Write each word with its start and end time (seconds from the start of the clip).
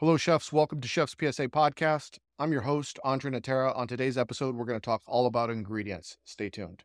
Hello, 0.00 0.16
chefs. 0.16 0.50
Welcome 0.50 0.80
to 0.80 0.88
Chef's 0.88 1.12
PSA 1.12 1.48
Podcast. 1.48 2.20
I'm 2.38 2.52
your 2.52 2.62
host, 2.62 2.98
Andre 3.04 3.32
Natera. 3.32 3.70
On 3.76 3.86
today's 3.86 4.16
episode, 4.16 4.56
we're 4.56 4.64
going 4.64 4.80
to 4.80 4.82
talk 4.82 5.02
all 5.04 5.26
about 5.26 5.50
ingredients. 5.50 6.16
Stay 6.24 6.48
tuned. 6.48 6.84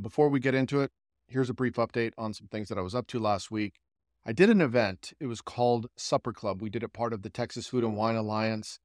Before 0.00 0.28
we 0.28 0.38
get 0.38 0.54
into 0.54 0.82
it, 0.82 0.92
here's 1.26 1.50
a 1.50 1.54
brief 1.54 1.74
update 1.74 2.12
on 2.16 2.32
some 2.32 2.46
things 2.46 2.68
that 2.68 2.78
I 2.78 2.82
was 2.82 2.94
up 2.94 3.08
to 3.08 3.18
last 3.18 3.50
week. 3.50 3.80
I 4.24 4.32
did 4.32 4.48
an 4.48 4.60
event. 4.60 5.12
It 5.18 5.26
was 5.26 5.40
called 5.40 5.88
Supper 5.96 6.32
Club. 6.32 6.62
We 6.62 6.70
did 6.70 6.84
it 6.84 6.92
part 6.92 7.12
of 7.12 7.22
the 7.22 7.28
Texas 7.28 7.66
Food 7.66 7.82
and 7.82 7.96
Wine 7.96 8.14
Alliance. 8.14 8.78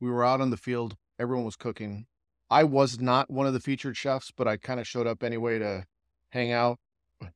We 0.00 0.08
were 0.08 0.24
out 0.24 0.40
on 0.40 0.48
the 0.48 0.56
field. 0.56 0.96
Everyone 1.18 1.44
was 1.44 1.56
cooking. 1.56 2.06
I 2.50 2.64
was 2.64 2.98
not 2.98 3.30
one 3.30 3.46
of 3.46 3.52
the 3.52 3.60
featured 3.60 3.94
chefs, 3.94 4.30
but 4.30 4.48
I 4.48 4.56
kind 4.56 4.80
of 4.80 4.88
showed 4.88 5.06
up 5.06 5.22
anyway 5.22 5.58
to 5.58 5.84
hang 6.30 6.50
out 6.50 6.78
with 7.20 7.32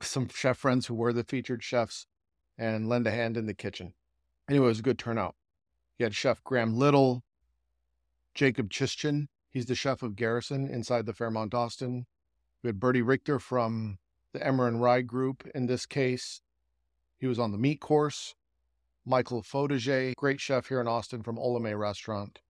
some 0.00 0.28
chef 0.28 0.56
friends 0.56 0.86
who 0.86 0.94
were 0.94 1.12
the 1.12 1.24
featured 1.24 1.64
chefs 1.64 2.06
and 2.56 2.88
lend 2.88 3.08
a 3.08 3.10
hand 3.10 3.36
in 3.36 3.46
the 3.46 3.54
kitchen. 3.54 3.92
Anyway, 4.48 4.66
it 4.66 4.68
was 4.68 4.78
a 4.78 4.82
good 4.82 5.00
turnout. 5.00 5.34
You 5.98 6.04
had 6.04 6.14
Chef 6.14 6.44
Graham 6.44 6.76
Little, 6.76 7.24
Jacob 8.36 8.70
Chischin. 8.70 9.26
He's 9.50 9.66
the 9.66 9.74
chef 9.74 10.00
of 10.02 10.14
Garrison 10.14 10.68
inside 10.68 11.06
the 11.06 11.12
Fairmont 11.12 11.54
Austin. 11.54 12.06
We 12.62 12.68
had 12.68 12.80
Bertie 12.80 13.02
Richter 13.02 13.38
from 13.38 13.98
the 14.32 14.46
Emmer 14.46 14.68
and 14.68 14.82
Rye 14.82 15.00
group 15.02 15.48
in 15.54 15.66
this 15.66 15.86
case. 15.86 16.42
He 17.18 17.26
was 17.26 17.38
on 17.38 17.52
the 17.52 17.58
meat 17.58 17.80
course. 17.80 18.34
Michael 19.06 19.42
Fojtasek, 19.42 20.14
great 20.16 20.40
chef 20.40 20.68
here 20.68 20.80
in 20.80 20.86
Austin 20.86 21.22
from 21.22 21.36
Olamaie 21.36 21.78
Restaurant. 21.78 22.40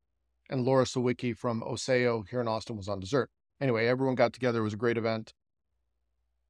And 0.49 0.65
Laura 0.65 0.85
Sawicki 0.85 1.37
from 1.37 1.63
Oseo 1.63 2.27
here 2.29 2.41
in 2.41 2.49
Austin 2.49 2.77
was 2.77 2.89
on 2.89 2.99
dessert. 2.99 3.31
Anyway, 3.61 3.87
everyone 3.87 4.17
got 4.17 4.33
together. 4.33 4.61
It 4.61 4.65
was 4.65 4.75
a 4.75 4.79
great 4.79 4.97
event. 4.97 5.33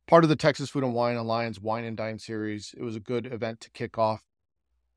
Part 0.07 0.25
of 0.25 0.31
the 0.31 0.37
Texas 0.37 0.71
Food 0.71 0.85
and 0.85 0.95
Wine 0.95 1.17
Alliance 1.17 1.61
Wine 1.61 1.85
and 1.85 1.97
Dine 1.97 2.19
series. 2.19 2.75
It 2.77 2.83
was 2.83 2.97
a 2.97 3.01
good 3.01 3.27
event 3.27 3.61
to 3.61 3.71
kick 3.71 3.99
off. 3.99 4.25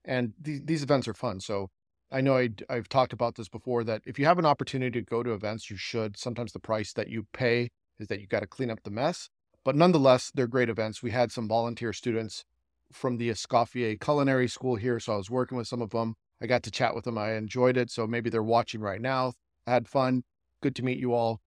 And 0.05 0.33
these, 0.39 0.61
these 0.63 0.83
events 0.83 1.07
are 1.07 1.13
fun. 1.13 1.41
So 1.41 1.69
I 2.11 2.21
know 2.21 2.37
i 2.37 2.49
have 2.69 2.89
talked 2.89 3.13
about 3.13 3.35
this 3.35 3.49
before 3.49 3.83
that 3.83 4.03
if 4.05 4.17
you 4.17 4.25
have 4.25 4.39
an 4.39 4.45
opportunity 4.45 5.01
to 5.01 5.05
go 5.05 5.21
to 5.21 5.33
events, 5.33 5.69
you 5.69 5.75
should. 5.75 6.17
Sometimes 6.17 6.53
the 6.53 6.59
price 6.59 6.93
that 6.93 7.09
you 7.09 7.27
pay 7.33 7.71
is 7.99 8.07
that 8.07 8.21
you 8.21 8.27
got 8.27 8.41
to 8.41 8.47
clean 8.47 8.69
up 8.69 8.83
the 8.83 8.91
mess. 8.91 9.29
But 9.63 9.75
nonetheless, 9.75 10.31
they're 10.33 10.47
great 10.47 10.69
events. 10.69 11.01
We 11.01 11.11
had 11.11 11.31
some 11.31 11.47
volunteer 11.47 11.93
students 11.93 12.45
from 12.91 13.17
the 13.17 13.29
Escoffier 13.29 13.99
Culinary 13.99 14.47
School 14.47 14.75
here, 14.75 14.99
so 14.99 15.13
I 15.13 15.17
was 15.17 15.29
working 15.29 15.57
with 15.57 15.67
some 15.67 15.81
of 15.81 15.91
them. 15.91 16.15
I 16.41 16.47
got 16.47 16.63
to 16.63 16.71
chat 16.71 16.93
with 16.93 17.05
them. 17.05 17.17
I 17.17 17.33
enjoyed 17.35 17.77
it. 17.77 17.89
So 17.89 18.05
maybe 18.05 18.29
they're 18.29 18.43
watching 18.43 18.81
right 18.81 19.01
now. 19.01 19.33
I 19.65 19.71
had 19.71 19.87
fun. 19.87 20.23
Good 20.61 20.75
to 20.75 20.83
meet 20.83 20.99
you 20.99 21.13
all. 21.13 21.41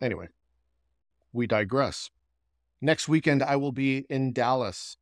Anyway, 0.00 0.28
we 1.32 1.46
digress. 1.46 2.10
Next 2.80 3.08
weekend, 3.08 3.42
I 3.42 3.56
will 3.56 3.72
be 3.72 4.06
in 4.08 4.32
Dallas 4.32 4.96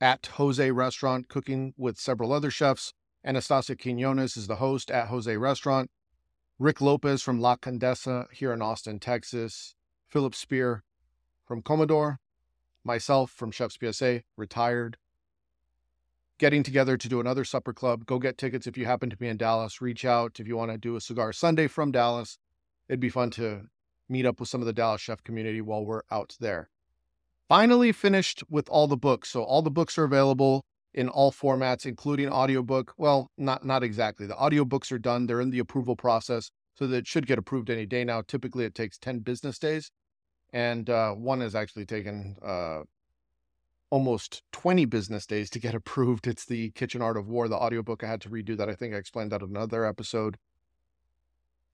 at 0.00 0.26
Jose 0.34 0.70
Restaurant 0.70 1.28
cooking 1.28 1.74
with 1.76 1.98
several 1.98 2.32
other 2.32 2.50
chefs. 2.50 2.94
Anastasia 3.24 3.76
Quinones 3.76 4.36
is 4.36 4.46
the 4.46 4.56
host 4.56 4.90
at 4.90 5.08
Jose 5.08 5.36
Restaurant. 5.36 5.90
Rick 6.60 6.80
Lopez 6.80 7.22
from 7.22 7.40
La 7.40 7.54
Condesa 7.54 8.26
here 8.32 8.52
in 8.52 8.60
Austin, 8.60 8.98
Texas, 8.98 9.76
Phillip 10.08 10.34
Speer 10.34 10.82
from 11.46 11.62
Comedor, 11.62 12.16
myself 12.82 13.30
from 13.30 13.52
Chef's 13.52 13.78
PSA, 13.80 14.22
retired. 14.36 14.96
Getting 16.38 16.64
together 16.64 16.96
to 16.96 17.08
do 17.08 17.20
another 17.20 17.44
supper 17.44 17.72
club. 17.72 18.06
Go 18.06 18.18
get 18.18 18.38
tickets 18.38 18.66
if 18.66 18.76
you 18.76 18.86
happen 18.86 19.08
to 19.08 19.16
be 19.16 19.28
in 19.28 19.36
Dallas. 19.36 19.80
Reach 19.80 20.04
out 20.04 20.40
if 20.40 20.48
you 20.48 20.56
want 20.56 20.72
to 20.72 20.78
do 20.78 20.96
a 20.96 21.00
cigar 21.00 21.32
Sunday 21.32 21.68
from 21.68 21.92
Dallas. 21.92 22.38
It'd 22.88 22.98
be 22.98 23.08
fun 23.08 23.30
to 23.32 23.68
meet 24.08 24.26
up 24.26 24.40
with 24.40 24.48
some 24.48 24.60
of 24.60 24.66
the 24.66 24.72
Dallas 24.72 25.00
chef 25.00 25.22
community 25.22 25.60
while 25.60 25.84
we're 25.84 26.02
out 26.10 26.36
there. 26.40 26.70
Finally 27.48 27.92
finished 27.92 28.42
with 28.50 28.68
all 28.68 28.88
the 28.88 28.96
books. 28.96 29.30
So 29.30 29.44
all 29.44 29.62
the 29.62 29.70
books 29.70 29.96
are 29.96 30.04
available 30.04 30.64
in 30.94 31.08
all 31.08 31.30
formats, 31.32 31.86
including 31.86 32.28
audiobook. 32.28 32.94
Well, 32.96 33.30
not 33.36 33.64
not 33.64 33.82
exactly. 33.82 34.26
The 34.26 34.34
audiobooks 34.34 34.90
are 34.92 34.98
done. 34.98 35.26
They're 35.26 35.40
in 35.40 35.50
the 35.50 35.58
approval 35.58 35.96
process, 35.96 36.50
so 36.78 36.86
that 36.86 36.96
it 36.96 37.06
should 37.06 37.26
get 37.26 37.38
approved 37.38 37.70
any 37.70 37.86
day 37.86 38.04
now. 38.04 38.22
Typically, 38.22 38.64
it 38.64 38.74
takes 38.74 38.98
10 38.98 39.18
business 39.18 39.58
days. 39.58 39.90
And 40.52 40.88
uh, 40.88 41.12
one 41.12 41.40
has 41.40 41.54
actually 41.56 41.86
taken 41.86 42.36
uh, 42.40 42.82
almost 43.90 44.42
20 44.52 44.84
business 44.84 45.26
days 45.26 45.50
to 45.50 45.58
get 45.58 45.74
approved. 45.74 46.26
It's 46.28 46.44
the 46.44 46.70
Kitchen 46.70 47.02
Art 47.02 47.16
of 47.16 47.26
War, 47.28 47.48
the 47.48 47.56
audiobook. 47.56 48.04
I 48.04 48.08
had 48.08 48.20
to 48.22 48.30
redo 48.30 48.56
that. 48.56 48.68
I 48.68 48.74
think 48.74 48.94
I 48.94 48.98
explained 48.98 49.32
that 49.32 49.42
in 49.42 49.50
another 49.50 49.84
episode. 49.84 50.36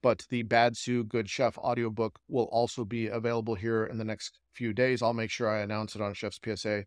But 0.03 0.27
the 0.31 0.43
Bad 0.43 0.77
Sue 0.77 1.05
Good 1.05 1.29
Chef 1.29 1.57
audiobook 1.59 2.19
will 2.29 2.45
also 2.45 2.85
be 2.85 3.07
available 3.07 3.55
here 3.55 3.85
in 3.85 3.99
the 3.99 4.05
next 4.05 4.39
few 4.53 4.73
days. 4.73 5.03
I'll 5.03 5.15
make 5.15 5.31
sure 5.31 5.49
I 5.49 5.61
announce 5.61 5.95
it 5.95 6.03
on 6.03 6.15
Chef's 6.15 6.41
PSA 6.43 6.85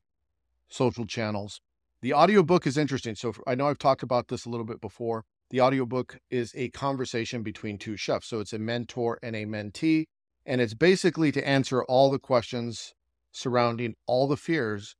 social 0.69 1.05
channels. 1.05 1.61
The 2.01 2.13
audiobook 2.13 2.67
is 2.67 2.77
interesting. 2.77 3.15
So 3.15 3.33
I 3.47 3.55
know 3.55 3.67
I've 3.67 3.79
talked 3.79 4.03
about 4.03 4.27
this 4.27 4.45
a 4.45 4.49
little 4.49 4.65
bit 4.65 4.81
before. 4.81 5.25
The 5.49 5.61
audiobook 5.61 6.19
is 6.29 6.53
a 6.55 6.69
conversation 6.69 7.41
between 7.41 7.77
two 7.77 7.97
chefs. 7.97 8.27
So 8.27 8.39
it's 8.39 8.53
a 8.53 8.59
mentor 8.59 9.17
and 9.23 9.35
a 9.35 9.45
mentee. 9.45 10.05
And 10.45 10.61
it's 10.61 10.73
basically 10.73 11.31
to 11.31 11.47
answer 11.47 11.83
all 11.83 12.11
the 12.11 12.19
questions 12.19 12.93
surrounding 13.31 13.95
all 14.05 14.27
the 14.27 14.37
fears 14.37 14.95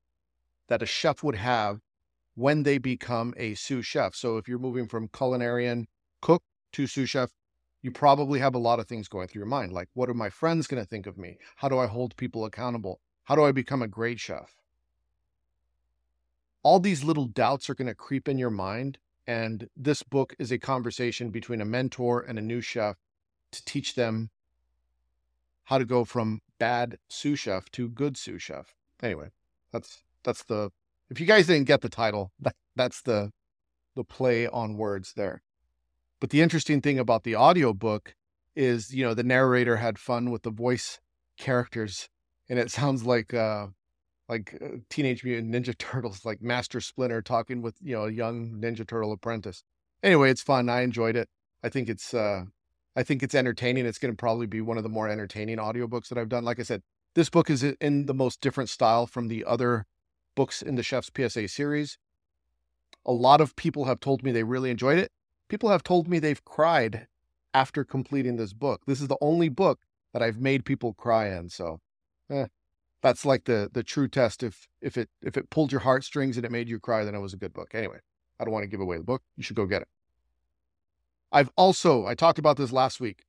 that 0.70 0.82
a 0.82 0.86
chef 0.86 1.24
would 1.24 1.36
have 1.36 1.80
when 2.36 2.64
they 2.64 2.78
become 2.78 3.34
a 3.38 3.54
sous 3.54 3.86
chef. 3.86 4.16
So 4.16 4.38
if 4.38 4.48
you're 4.48 4.60
moving 4.60 4.88
from 4.88 5.08
culinarian 5.08 5.86
cook 6.22 6.44
to 6.74 6.88
sous 6.88 7.10
chef, 7.10 7.30
you 7.82 7.92
probably 7.92 8.40
have 8.40 8.56
a 8.56 8.60
lot 8.60 8.80
of 8.80 8.88
things 8.88 9.08
going 9.08 9.28
through 9.28 9.42
your 9.42 9.48
mind. 9.48 9.72
Like, 9.72 9.88
what 9.94 10.10
are 10.10 10.14
my 10.14 10.30
friends 10.30 10.68
going 10.68 10.82
to 10.82 10.88
think 10.88 11.08
of 11.08 11.18
me? 11.18 11.38
How 11.58 11.70
do 11.70 11.78
I 11.78 11.88
hold 11.88 12.18
people 12.18 12.44
accountable? 12.44 13.00
How 13.26 13.36
do 13.36 13.44
I 13.44 13.52
become 13.52 13.82
a 13.82 13.88
great 13.88 14.20
chef? 14.20 14.57
All 16.68 16.82
these 16.82 17.02
little 17.02 17.28
doubts 17.28 17.70
are 17.70 17.76
going 17.76 17.88
to 17.88 17.96
creep 17.96 18.28
in 18.28 18.38
your 18.38 18.50
mind. 18.50 18.98
And 19.26 19.70
this 19.78 20.04
book 20.04 20.36
is 20.38 20.52
a 20.52 20.60
conversation 20.60 21.30
between 21.30 21.62
a 21.62 21.66
mentor 21.66 22.20
and 22.20 22.38
a 22.38 22.42
new 22.42 22.60
chef 22.60 22.98
to 23.54 23.64
teach 23.64 23.96
them 23.96 24.32
how 25.64 25.78
to 25.78 25.86
go 25.86 26.04
from 26.04 26.42
bad 26.60 26.98
sous 27.08 27.40
chef 27.40 27.72
to 27.72 27.88
good 27.88 28.18
sous 28.18 28.42
chef. 28.42 28.76
Anyway, 29.02 29.30
that's 29.72 30.04
that's 30.26 30.44
the 30.44 30.70
if 31.10 31.22
you 31.22 31.26
guys 31.26 31.48
didn't 31.48 31.68
get 31.68 31.80
the 31.80 31.88
title, 31.88 32.34
that, 32.42 32.56
that's 32.76 33.02
the 33.02 33.32
the 33.96 34.04
play 34.04 34.46
on 34.46 34.76
words 34.76 35.14
there. 35.16 35.42
But 36.20 36.32
the 36.32 36.42
interesting 36.42 36.82
thing 36.82 37.00
about 37.00 37.24
the 37.24 37.38
audiobook 37.38 38.14
is, 38.58 38.94
you 38.94 39.06
know, 39.06 39.14
the 39.14 39.24
narrator 39.24 39.78
had 39.78 39.98
fun 39.98 40.32
with 40.32 40.44
the 40.44 40.52
voice 40.52 41.00
characters 41.38 42.10
and 42.50 42.60
it 42.60 42.72
sounds 42.72 43.06
like 43.06 43.34
uh 43.34 43.68
like 44.30 44.58
uh, 44.62 44.78
Teenage 44.90 45.24
Mutant 45.24 45.54
Ninja 45.54 45.78
Turtles, 45.78 46.26
like 46.26 46.42
Master 46.42 46.82
Splinter 46.82 47.22
talking 47.22 47.62
with 47.62 47.76
you 47.82 47.96
know 47.96 48.06
a 48.06 48.12
young 48.12 48.60
Ninja 48.62 48.88
Turtle 48.88 49.12
apprentice. 49.12 49.64
Anyway, 50.04 50.30
it's 50.30 50.42
fun. 50.42 50.70
I 50.70 50.82
enjoyed 50.82 51.16
it. 51.16 51.30
I 51.64 51.70
think 51.70 51.90
it's 51.90 52.14
uh, 52.14 52.44
I 52.96 53.04
think 53.04 53.24
it's 53.24 53.36
entertaining. 53.36 53.86
It's 53.86 54.00
going 54.00 54.14
to 54.14 54.18
probably 54.18 54.48
be 54.48 54.62
one 54.62 54.78
of 54.78 54.84
the 54.84 54.90
more 54.90 55.08
entertaining 55.08 55.58
audiobooks 55.58 56.10
that 56.10 56.18
I've 56.18 56.30
done. 56.30 56.44
Like 56.44 56.60
I 56.60 56.64
said, 56.64 56.82
this 57.16 57.30
book 57.30 57.50
is 57.50 57.64
in 57.64 58.06
the 58.06 58.14
most 58.14 58.42
different 58.42 58.70
style 58.70 59.08
from 59.08 59.28
the 59.28 59.46
other 59.46 59.86
books 60.36 60.62
in 60.62 60.76
the 60.76 60.84
Chef's 60.84 61.12
PSA 61.16 61.48
series. 61.48 61.98
A 63.06 63.12
lot 63.12 63.42
of 63.42 63.56
people 63.56 63.86
have 63.86 64.00
told 64.00 64.24
me 64.24 64.32
they 64.32 64.44
really 64.44 64.70
enjoyed 64.70 65.00
it. 65.00 65.12
People 65.50 65.70
have 65.70 65.84
told 65.84 66.08
me 66.08 66.20
they've 66.20 66.44
cried 66.44 67.08
after 67.54 67.84
completing 67.84 68.36
this 68.36 68.54
book. 68.54 68.82
This 68.86 69.02
is 69.02 69.08
the 69.08 69.18
only 69.22 69.50
book 69.50 69.80
that 70.14 70.22
I've 70.22 70.40
made 70.40 70.66
people 70.66 70.94
cry 70.94 71.30
in. 71.30 71.50
So, 71.50 71.80
eh, 72.30 72.48
that's 73.08 73.26
like 73.26 73.46
the 73.46 73.70
the 73.72 73.84
true 73.84 74.08
test. 74.10 74.44
If 74.44 74.68
if 74.82 74.98
it 74.98 75.10
if 75.22 75.38
it 75.38 75.50
pulled 75.50 75.72
your 75.72 75.82
heartstrings 75.82 76.38
and 76.38 76.46
it 76.46 76.52
made 76.52 76.68
you 76.70 76.80
cry, 76.80 77.06
then 77.06 77.16
it 77.16 77.20
was 77.20 77.34
a 77.34 77.38
good 77.38 77.54
book. 77.54 77.74
Anyway, 77.74 78.00
I 78.40 78.44
don't 78.44 78.54
want 78.54 78.64
to 78.64 78.68
give 78.70 78.82
away 78.82 78.98
the 78.98 79.04
book. 79.04 79.24
You 79.38 79.44
should 79.44 79.56
go 79.56 79.66
get 79.66 79.84
it. 79.84 79.88
I've 81.32 81.52
also 81.56 82.06
I 82.06 82.16
talked 82.16 82.40
about 82.40 82.58
this 82.58 82.72
last 82.74 83.00
week. 83.00 83.24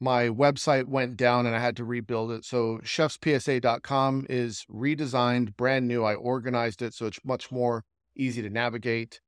My 0.00 0.28
website 0.28 0.86
went 0.86 1.16
down 1.16 1.46
and 1.46 1.54
I 1.54 1.60
had 1.60 1.76
to 1.76 1.84
rebuild 1.84 2.32
it. 2.32 2.44
So 2.44 2.80
chefspsa.com 2.82 4.26
is 4.28 4.66
redesigned, 4.68 5.56
brand 5.56 5.86
new. 5.86 6.04
I 6.04 6.14
organized 6.14 6.82
it 6.82 6.94
so 6.94 7.06
it's 7.06 7.20
much 7.24 7.52
more 7.52 7.84
easy 8.16 8.42
to 8.42 8.50
navigate. 8.50 9.20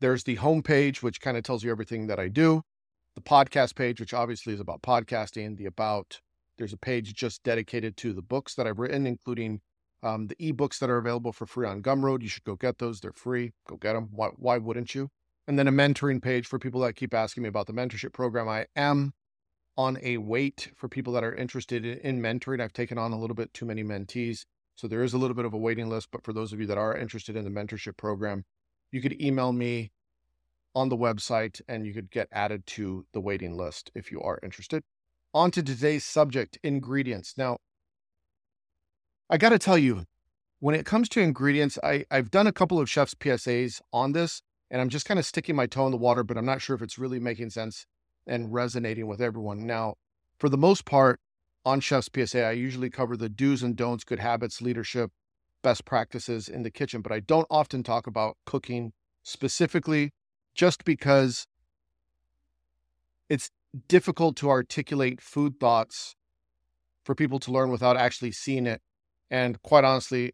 There's 0.00 0.24
the 0.24 0.36
homepage, 0.38 1.02
which 1.04 1.20
kind 1.20 1.36
of 1.36 1.44
tells 1.44 1.62
you 1.62 1.70
everything 1.70 2.08
that 2.08 2.18
I 2.18 2.28
do. 2.28 2.62
the 3.14 3.22
podcast 3.22 3.74
page, 3.74 4.00
which 4.00 4.14
obviously 4.14 4.54
is 4.54 4.60
about 4.60 4.82
podcasting, 4.82 5.56
the 5.56 5.66
about. 5.66 6.20
There's 6.58 6.72
a 6.72 6.78
page 6.78 7.14
just 7.14 7.42
dedicated 7.44 7.96
to 7.98 8.12
the 8.12 8.22
books 8.22 8.54
that 8.56 8.66
I've 8.66 8.78
written, 8.78 9.06
including 9.06 9.60
um, 10.02 10.26
the 10.26 10.36
ebooks 10.36 10.78
that 10.80 10.90
are 10.90 10.98
available 10.98 11.32
for 11.32 11.46
free 11.46 11.66
on 11.66 11.82
Gumroad. 11.82 12.22
You 12.22 12.28
should 12.28 12.44
go 12.44 12.56
get 12.56 12.78
those. 12.78 13.00
They're 13.00 13.12
free. 13.12 13.52
Go 13.66 13.76
get 13.76 13.94
them. 13.94 14.08
Why, 14.12 14.28
why 14.36 14.58
wouldn't 14.58 14.94
you? 14.94 15.08
And 15.46 15.58
then 15.58 15.68
a 15.68 15.72
mentoring 15.72 16.20
page 16.20 16.46
for 16.46 16.58
people 16.58 16.80
that 16.82 16.94
keep 16.96 17.14
asking 17.14 17.44
me 17.44 17.48
about 17.48 17.66
the 17.66 17.72
mentorship 17.72 18.12
program. 18.12 18.48
I 18.48 18.66
am 18.76 19.12
on 19.76 19.96
a 20.02 20.18
wait 20.18 20.70
for 20.76 20.88
people 20.88 21.12
that 21.14 21.24
are 21.24 21.34
interested 21.34 21.86
in 21.86 22.20
mentoring. 22.20 22.60
I've 22.60 22.72
taken 22.72 22.98
on 22.98 23.12
a 23.12 23.18
little 23.18 23.36
bit 23.36 23.54
too 23.54 23.64
many 23.64 23.82
mentees. 23.82 24.44
So 24.74 24.88
there 24.88 25.02
is 25.02 25.14
a 25.14 25.18
little 25.18 25.34
bit 25.34 25.44
of 25.44 25.54
a 25.54 25.58
waiting 25.58 25.88
list. 25.88 26.08
But 26.10 26.24
for 26.24 26.32
those 26.32 26.52
of 26.52 26.60
you 26.60 26.66
that 26.66 26.78
are 26.78 26.96
interested 26.96 27.36
in 27.36 27.44
the 27.44 27.50
mentorship 27.50 27.96
program, 27.96 28.44
you 28.92 29.00
could 29.00 29.20
email 29.22 29.52
me 29.52 29.90
on 30.74 30.88
the 30.88 30.96
website 30.96 31.60
and 31.68 31.86
you 31.86 31.94
could 31.94 32.10
get 32.10 32.28
added 32.30 32.66
to 32.66 33.06
the 33.12 33.20
waiting 33.20 33.56
list 33.56 33.90
if 33.94 34.12
you 34.12 34.20
are 34.20 34.38
interested. 34.42 34.82
On 35.34 35.50
to 35.50 35.62
today's 35.62 36.04
subject 36.04 36.58
ingredients. 36.62 37.34
Now, 37.36 37.58
I 39.30 39.36
got 39.36 39.50
to 39.50 39.58
tell 39.58 39.76
you, 39.76 40.06
when 40.60 40.74
it 40.74 40.86
comes 40.86 41.08
to 41.10 41.20
ingredients, 41.20 41.78
I, 41.82 42.04
I've 42.10 42.30
done 42.30 42.46
a 42.46 42.52
couple 42.52 42.80
of 42.80 42.88
chef's 42.88 43.14
PSAs 43.14 43.80
on 43.92 44.12
this, 44.12 44.42
and 44.70 44.80
I'm 44.80 44.88
just 44.88 45.06
kind 45.06 45.20
of 45.20 45.26
sticking 45.26 45.54
my 45.54 45.66
toe 45.66 45.86
in 45.86 45.92
the 45.92 45.98
water, 45.98 46.24
but 46.24 46.38
I'm 46.38 46.46
not 46.46 46.62
sure 46.62 46.74
if 46.74 46.82
it's 46.82 46.98
really 46.98 47.20
making 47.20 47.50
sense 47.50 47.86
and 48.26 48.52
resonating 48.52 49.06
with 49.06 49.20
everyone. 49.20 49.66
Now, 49.66 49.94
for 50.38 50.48
the 50.48 50.58
most 50.58 50.84
part, 50.84 51.20
on 51.64 51.80
Chef's 51.80 52.08
PSA, 52.14 52.44
I 52.44 52.52
usually 52.52 52.88
cover 52.88 53.16
the 53.16 53.28
do's 53.28 53.62
and 53.62 53.76
don'ts, 53.76 54.04
good 54.04 54.20
habits, 54.20 54.62
leadership, 54.62 55.10
best 55.62 55.84
practices 55.84 56.48
in 56.48 56.62
the 56.62 56.70
kitchen, 56.70 57.02
but 57.02 57.12
I 57.12 57.20
don't 57.20 57.46
often 57.50 57.82
talk 57.82 58.06
about 58.06 58.36
cooking 58.46 58.92
specifically 59.22 60.12
just 60.54 60.84
because 60.84 61.46
it's 63.28 63.50
difficult 63.88 64.36
to 64.36 64.50
articulate 64.50 65.20
food 65.20 65.60
thoughts 65.60 66.16
for 67.04 67.14
people 67.14 67.38
to 67.40 67.52
learn 67.52 67.70
without 67.70 67.96
actually 67.96 68.32
seeing 68.32 68.66
it. 68.66 68.80
And 69.30 69.60
quite 69.62 69.84
honestly, 69.84 70.32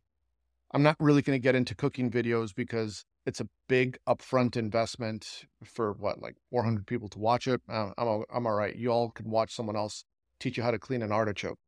I'm 0.73 0.83
not 0.83 0.97
really 0.99 1.23
going 1.23 1.37
to 1.39 1.43
get 1.43 1.55
into 1.55 1.75
cooking 1.75 2.11
videos 2.11 2.55
because 2.55 3.05
it's 3.27 3.41
a 3.41 3.49
big 3.69 3.99
upfront 4.09 4.57
investment 4.57 5.45
for 5.65 5.93
what 5.93 6.21
like 6.21 6.37
400 6.51 6.87
people 6.87 7.09
to 7.11 7.19
watch 7.19 7.47
it? 7.47 7.61
I'm 7.69 7.93
i'm 7.99 8.47
all 8.47 8.55
right. 8.55 8.75
You 8.75 8.91
all 8.91 9.11
can 9.11 9.31
watch 9.31 9.55
someone 9.55 9.77
else 9.77 10.05
teach 10.39 10.57
you 10.57 10.63
how 10.63 10.71
to 10.71 10.79
clean 10.79 11.03
an 11.03 11.13
artichoke. 11.13 11.59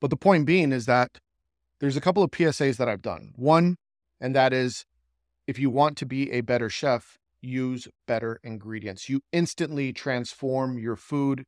But 0.00 0.10
the 0.10 0.16
point 0.16 0.46
being 0.46 0.72
is 0.72 0.86
that 0.86 1.18
there's 1.80 1.96
a 1.96 2.00
couple 2.00 2.22
of 2.22 2.30
psas 2.30 2.76
that 2.78 2.88
i've 2.88 3.02
done. 3.02 3.32
One 3.36 3.76
and 4.20 4.34
that 4.34 4.52
is 4.52 4.84
if 5.46 5.58
you 5.58 5.70
want 5.70 5.96
to 5.98 6.06
be 6.06 6.32
a 6.32 6.40
better 6.40 6.68
chef 6.68 7.18
use 7.46 7.88
better 8.06 8.40
ingredients 8.42 9.08
you 9.08 9.20
instantly 9.32 9.92
transform 9.92 10.78
your 10.78 10.96
food 10.96 11.44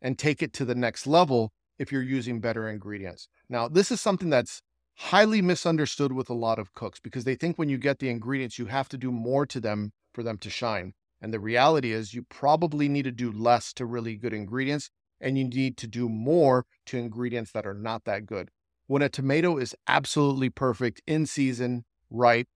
and 0.00 0.18
take 0.18 0.42
it 0.42 0.52
to 0.52 0.64
the 0.64 0.74
next 0.74 1.06
level 1.06 1.52
if 1.78 1.92
you're 1.92 2.02
using 2.02 2.40
better 2.40 2.68
ingredients 2.68 3.28
now 3.48 3.68
this 3.68 3.90
is 3.90 4.00
something 4.00 4.30
that's 4.30 4.62
highly 4.98 5.40
misunderstood 5.40 6.12
with 6.12 6.28
a 6.28 6.34
lot 6.34 6.58
of 6.58 6.74
cooks 6.74 6.98
because 6.98 7.22
they 7.22 7.36
think 7.36 7.56
when 7.56 7.68
you 7.68 7.78
get 7.78 8.00
the 8.00 8.08
ingredients, 8.08 8.58
you 8.58 8.66
have 8.66 8.88
to 8.88 8.98
do 8.98 9.12
more 9.12 9.46
to 9.46 9.60
them 9.60 9.92
for 10.12 10.24
them 10.24 10.36
to 10.36 10.50
shine. 10.50 10.92
And 11.20 11.32
the 11.32 11.38
reality 11.38 11.92
is, 11.92 12.14
you 12.14 12.22
probably 12.22 12.88
need 12.88 13.04
to 13.04 13.12
do 13.12 13.30
less 13.30 13.72
to 13.74 13.86
really 13.86 14.16
good 14.16 14.32
ingredients, 14.32 14.90
and 15.20 15.38
you 15.38 15.44
need 15.44 15.76
to 15.78 15.86
do 15.86 16.08
more 16.08 16.66
to 16.86 16.98
ingredients 16.98 17.52
that 17.52 17.64
are 17.64 17.74
not 17.74 18.04
that 18.04 18.26
good. 18.26 18.50
When 18.88 19.02
a 19.02 19.08
tomato 19.08 19.56
is 19.56 19.74
absolutely 19.86 20.50
perfect 20.50 21.00
in 21.06 21.26
season, 21.26 21.84
ripe, 22.10 22.48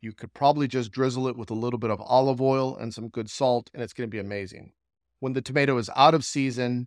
you 0.00 0.12
could 0.12 0.32
probably 0.32 0.68
just 0.68 0.92
drizzle 0.92 1.28
it 1.28 1.36
with 1.36 1.50
a 1.50 1.54
little 1.54 1.78
bit 1.78 1.90
of 1.90 2.00
olive 2.00 2.40
oil 2.40 2.76
and 2.76 2.94
some 2.94 3.08
good 3.08 3.28
salt, 3.28 3.70
and 3.74 3.82
it's 3.82 3.92
going 3.92 4.08
to 4.08 4.14
be 4.14 4.20
amazing. 4.20 4.72
When 5.20 5.32
the 5.32 5.42
tomato 5.42 5.76
is 5.78 5.90
out 5.96 6.14
of 6.14 6.24
season, 6.24 6.86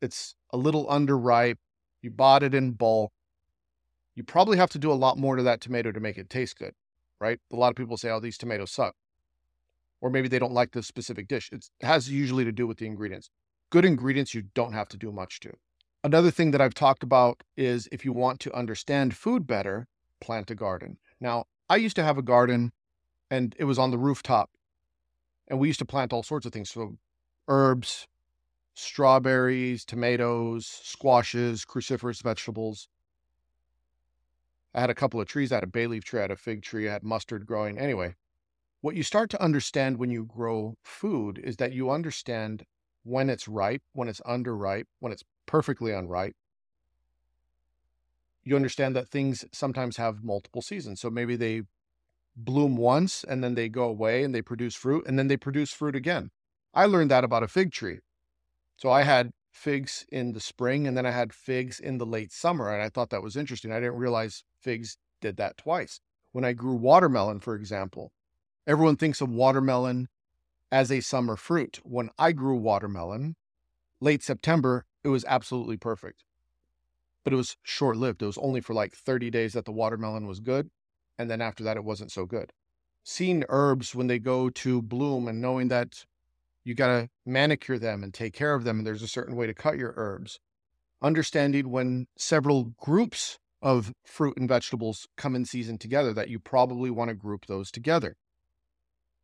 it's 0.00 0.34
a 0.50 0.56
little 0.56 0.86
underripe, 0.86 1.58
you 2.00 2.10
bought 2.10 2.42
it 2.42 2.54
in 2.54 2.72
bulk, 2.72 3.12
you 4.14 4.22
probably 4.22 4.58
have 4.58 4.70
to 4.70 4.78
do 4.78 4.92
a 4.92 4.94
lot 4.94 5.18
more 5.18 5.36
to 5.36 5.42
that 5.42 5.60
tomato 5.60 5.92
to 5.92 6.00
make 6.00 6.18
it 6.18 6.28
taste 6.28 6.58
good, 6.58 6.74
right? 7.20 7.38
A 7.52 7.56
lot 7.56 7.70
of 7.70 7.76
people 7.76 7.96
say, 7.96 8.10
oh, 8.10 8.20
these 8.20 8.38
tomatoes 8.38 8.70
suck. 8.70 8.94
Or 10.00 10.10
maybe 10.10 10.28
they 10.28 10.38
don't 10.38 10.52
like 10.52 10.72
the 10.72 10.82
specific 10.82 11.28
dish. 11.28 11.50
It 11.52 11.68
has 11.80 12.10
usually 12.10 12.44
to 12.44 12.52
do 12.52 12.66
with 12.66 12.78
the 12.78 12.86
ingredients. 12.86 13.30
Good 13.70 13.84
ingredients, 13.84 14.34
you 14.34 14.42
don't 14.54 14.72
have 14.72 14.88
to 14.88 14.96
do 14.96 15.12
much 15.12 15.40
to. 15.40 15.52
Another 16.04 16.30
thing 16.30 16.50
that 16.50 16.60
I've 16.60 16.74
talked 16.74 17.04
about 17.04 17.42
is 17.56 17.88
if 17.92 18.04
you 18.04 18.12
want 18.12 18.40
to 18.40 18.52
understand 18.52 19.16
food 19.16 19.46
better, 19.46 19.86
plant 20.20 20.50
a 20.50 20.54
garden. 20.54 20.98
Now, 21.20 21.44
I 21.68 21.76
used 21.76 21.96
to 21.96 22.04
have 22.04 22.18
a 22.18 22.22
garden 22.22 22.72
and 23.30 23.54
it 23.58 23.64
was 23.64 23.78
on 23.78 23.90
the 23.90 23.98
rooftop. 23.98 24.50
And 25.48 25.58
we 25.58 25.68
used 25.68 25.78
to 25.80 25.84
plant 25.84 26.12
all 26.12 26.22
sorts 26.22 26.46
of 26.46 26.52
things. 26.52 26.70
So, 26.70 26.96
herbs, 27.48 28.06
strawberries, 28.74 29.84
tomatoes, 29.84 30.66
squashes, 30.66 31.64
cruciferous 31.64 32.22
vegetables. 32.22 32.88
I 34.74 34.80
had 34.80 34.90
a 34.90 34.94
couple 34.94 35.20
of 35.20 35.26
trees. 35.26 35.52
I 35.52 35.56
had 35.56 35.64
a 35.64 35.68
bay 35.68 35.86
leaf 35.86 36.04
tree, 36.04 36.20
I 36.20 36.22
had 36.22 36.30
a 36.30 36.36
fig 36.36 36.62
tree, 36.62 36.88
I 36.88 36.92
had 36.92 37.02
mustard 37.02 37.46
growing. 37.46 37.78
Anyway, 37.78 38.14
what 38.80 38.96
you 38.96 39.02
start 39.02 39.30
to 39.30 39.42
understand 39.42 39.98
when 39.98 40.10
you 40.10 40.24
grow 40.24 40.76
food 40.82 41.38
is 41.38 41.56
that 41.56 41.72
you 41.72 41.90
understand 41.90 42.64
when 43.04 43.28
it's 43.28 43.48
ripe, 43.48 43.82
when 43.92 44.08
it's 44.08 44.20
underripe, 44.22 44.86
when 45.00 45.12
it's 45.12 45.24
perfectly 45.46 45.92
unripe. 45.92 46.34
You 48.44 48.56
understand 48.56 48.96
that 48.96 49.08
things 49.08 49.44
sometimes 49.52 49.96
have 49.96 50.24
multiple 50.24 50.62
seasons. 50.62 51.00
So 51.00 51.10
maybe 51.10 51.36
they 51.36 51.62
bloom 52.36 52.76
once 52.76 53.24
and 53.24 53.42
then 53.42 53.54
they 53.54 53.68
go 53.68 53.84
away 53.84 54.24
and 54.24 54.34
they 54.34 54.42
produce 54.42 54.74
fruit 54.74 55.06
and 55.06 55.18
then 55.18 55.28
they 55.28 55.36
produce 55.36 55.72
fruit 55.72 55.94
again. 55.94 56.30
I 56.74 56.86
learned 56.86 57.10
that 57.10 57.24
about 57.24 57.42
a 57.42 57.48
fig 57.48 57.72
tree. 57.72 57.98
So 58.76 58.90
I 58.90 59.02
had 59.02 59.30
figs 59.52 60.06
in 60.10 60.32
the 60.32 60.40
spring 60.40 60.86
and 60.86 60.96
then 60.96 61.06
I 61.06 61.10
had 61.10 61.32
figs 61.32 61.78
in 61.78 61.98
the 61.98 62.06
late 62.06 62.32
summer. 62.32 62.72
And 62.72 62.82
I 62.82 62.88
thought 62.88 63.10
that 63.10 63.22
was 63.22 63.36
interesting. 63.36 63.70
I 63.70 63.80
didn't 63.80 63.96
realize 63.96 64.44
figs 64.60 64.96
did 65.20 65.36
that 65.36 65.56
twice. 65.56 66.00
When 66.32 66.44
I 66.44 66.52
grew 66.54 66.74
watermelon, 66.74 67.40
for 67.40 67.54
example, 67.54 68.12
everyone 68.66 68.96
thinks 68.96 69.20
of 69.20 69.28
watermelon 69.28 70.08
as 70.70 70.90
a 70.90 71.00
summer 71.00 71.36
fruit. 71.36 71.80
When 71.84 72.08
I 72.18 72.32
grew 72.32 72.56
watermelon, 72.56 73.36
late 74.00 74.22
September, 74.22 74.86
it 75.04 75.08
was 75.08 75.24
absolutely 75.26 75.76
perfect. 75.76 76.24
But 77.24 77.32
it 77.32 77.36
was 77.36 77.56
short 77.62 77.96
lived. 77.96 78.22
It 78.22 78.26
was 78.26 78.38
only 78.38 78.60
for 78.60 78.74
like 78.74 78.94
30 78.94 79.30
days 79.30 79.52
that 79.52 79.64
the 79.64 79.72
watermelon 79.72 80.26
was 80.26 80.40
good. 80.40 80.70
And 81.18 81.30
then 81.30 81.40
after 81.40 81.62
that, 81.64 81.76
it 81.76 81.84
wasn't 81.84 82.12
so 82.12 82.26
good. 82.26 82.52
Seeing 83.04 83.44
herbs 83.48 83.94
when 83.94 84.06
they 84.06 84.18
go 84.18 84.48
to 84.50 84.82
bloom 84.82 85.28
and 85.28 85.40
knowing 85.40 85.68
that 85.68 86.04
you 86.64 86.74
got 86.74 86.86
to 86.88 87.08
manicure 87.26 87.78
them 87.78 88.02
and 88.02 88.14
take 88.14 88.32
care 88.32 88.54
of 88.54 88.64
them. 88.64 88.78
And 88.78 88.86
there's 88.86 89.02
a 89.02 89.08
certain 89.08 89.36
way 89.36 89.46
to 89.46 89.54
cut 89.54 89.78
your 89.78 89.94
herbs. 89.96 90.38
Understanding 91.00 91.70
when 91.70 92.06
several 92.16 92.72
groups 92.80 93.38
of 93.60 93.92
fruit 94.04 94.36
and 94.36 94.48
vegetables 94.48 95.06
come 95.16 95.36
in 95.36 95.44
season 95.44 95.78
together, 95.78 96.12
that 96.12 96.28
you 96.28 96.38
probably 96.38 96.90
want 96.90 97.08
to 97.08 97.14
group 97.14 97.46
those 97.46 97.70
together. 97.70 98.16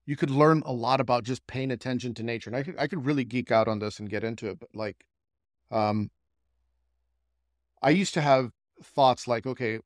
You 0.07 0.17
could 0.17 0.31
learn 0.31 0.63
a 0.65 0.73
lot 0.73 1.01
about 1.01 1.25
just 1.25 1.47
paying 1.47 1.71
attention 1.71 2.15
to 2.15 2.23
nature. 2.23 2.51
And 2.51 2.57
I 2.57 2.63
could, 2.63 2.77
I 2.79 2.87
could 2.87 3.05
really 3.05 3.25
geek 3.25 3.51
out 3.51 3.69
on 3.69 3.79
this 3.79 3.99
and 3.99 4.09
get 4.09 4.25
into 4.25 4.49
it. 4.49 4.59
But 4.59 4.71
like, 4.75 5.05
um, 5.71 6.11
I 7.83 7.91
used 7.91 8.15
to 8.15 8.21
have 8.21 8.51
thoughts 8.83 9.29
like, 9.29 9.47
okay, 9.47 9.81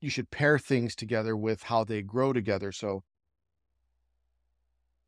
you 0.00 0.10
should 0.10 0.30
pair 0.30 0.58
things 0.58 0.94
together 0.94 1.36
with 1.36 1.64
how 1.64 1.84
they 1.84 2.02
grow 2.02 2.32
together. 2.32 2.72
So 2.72 3.02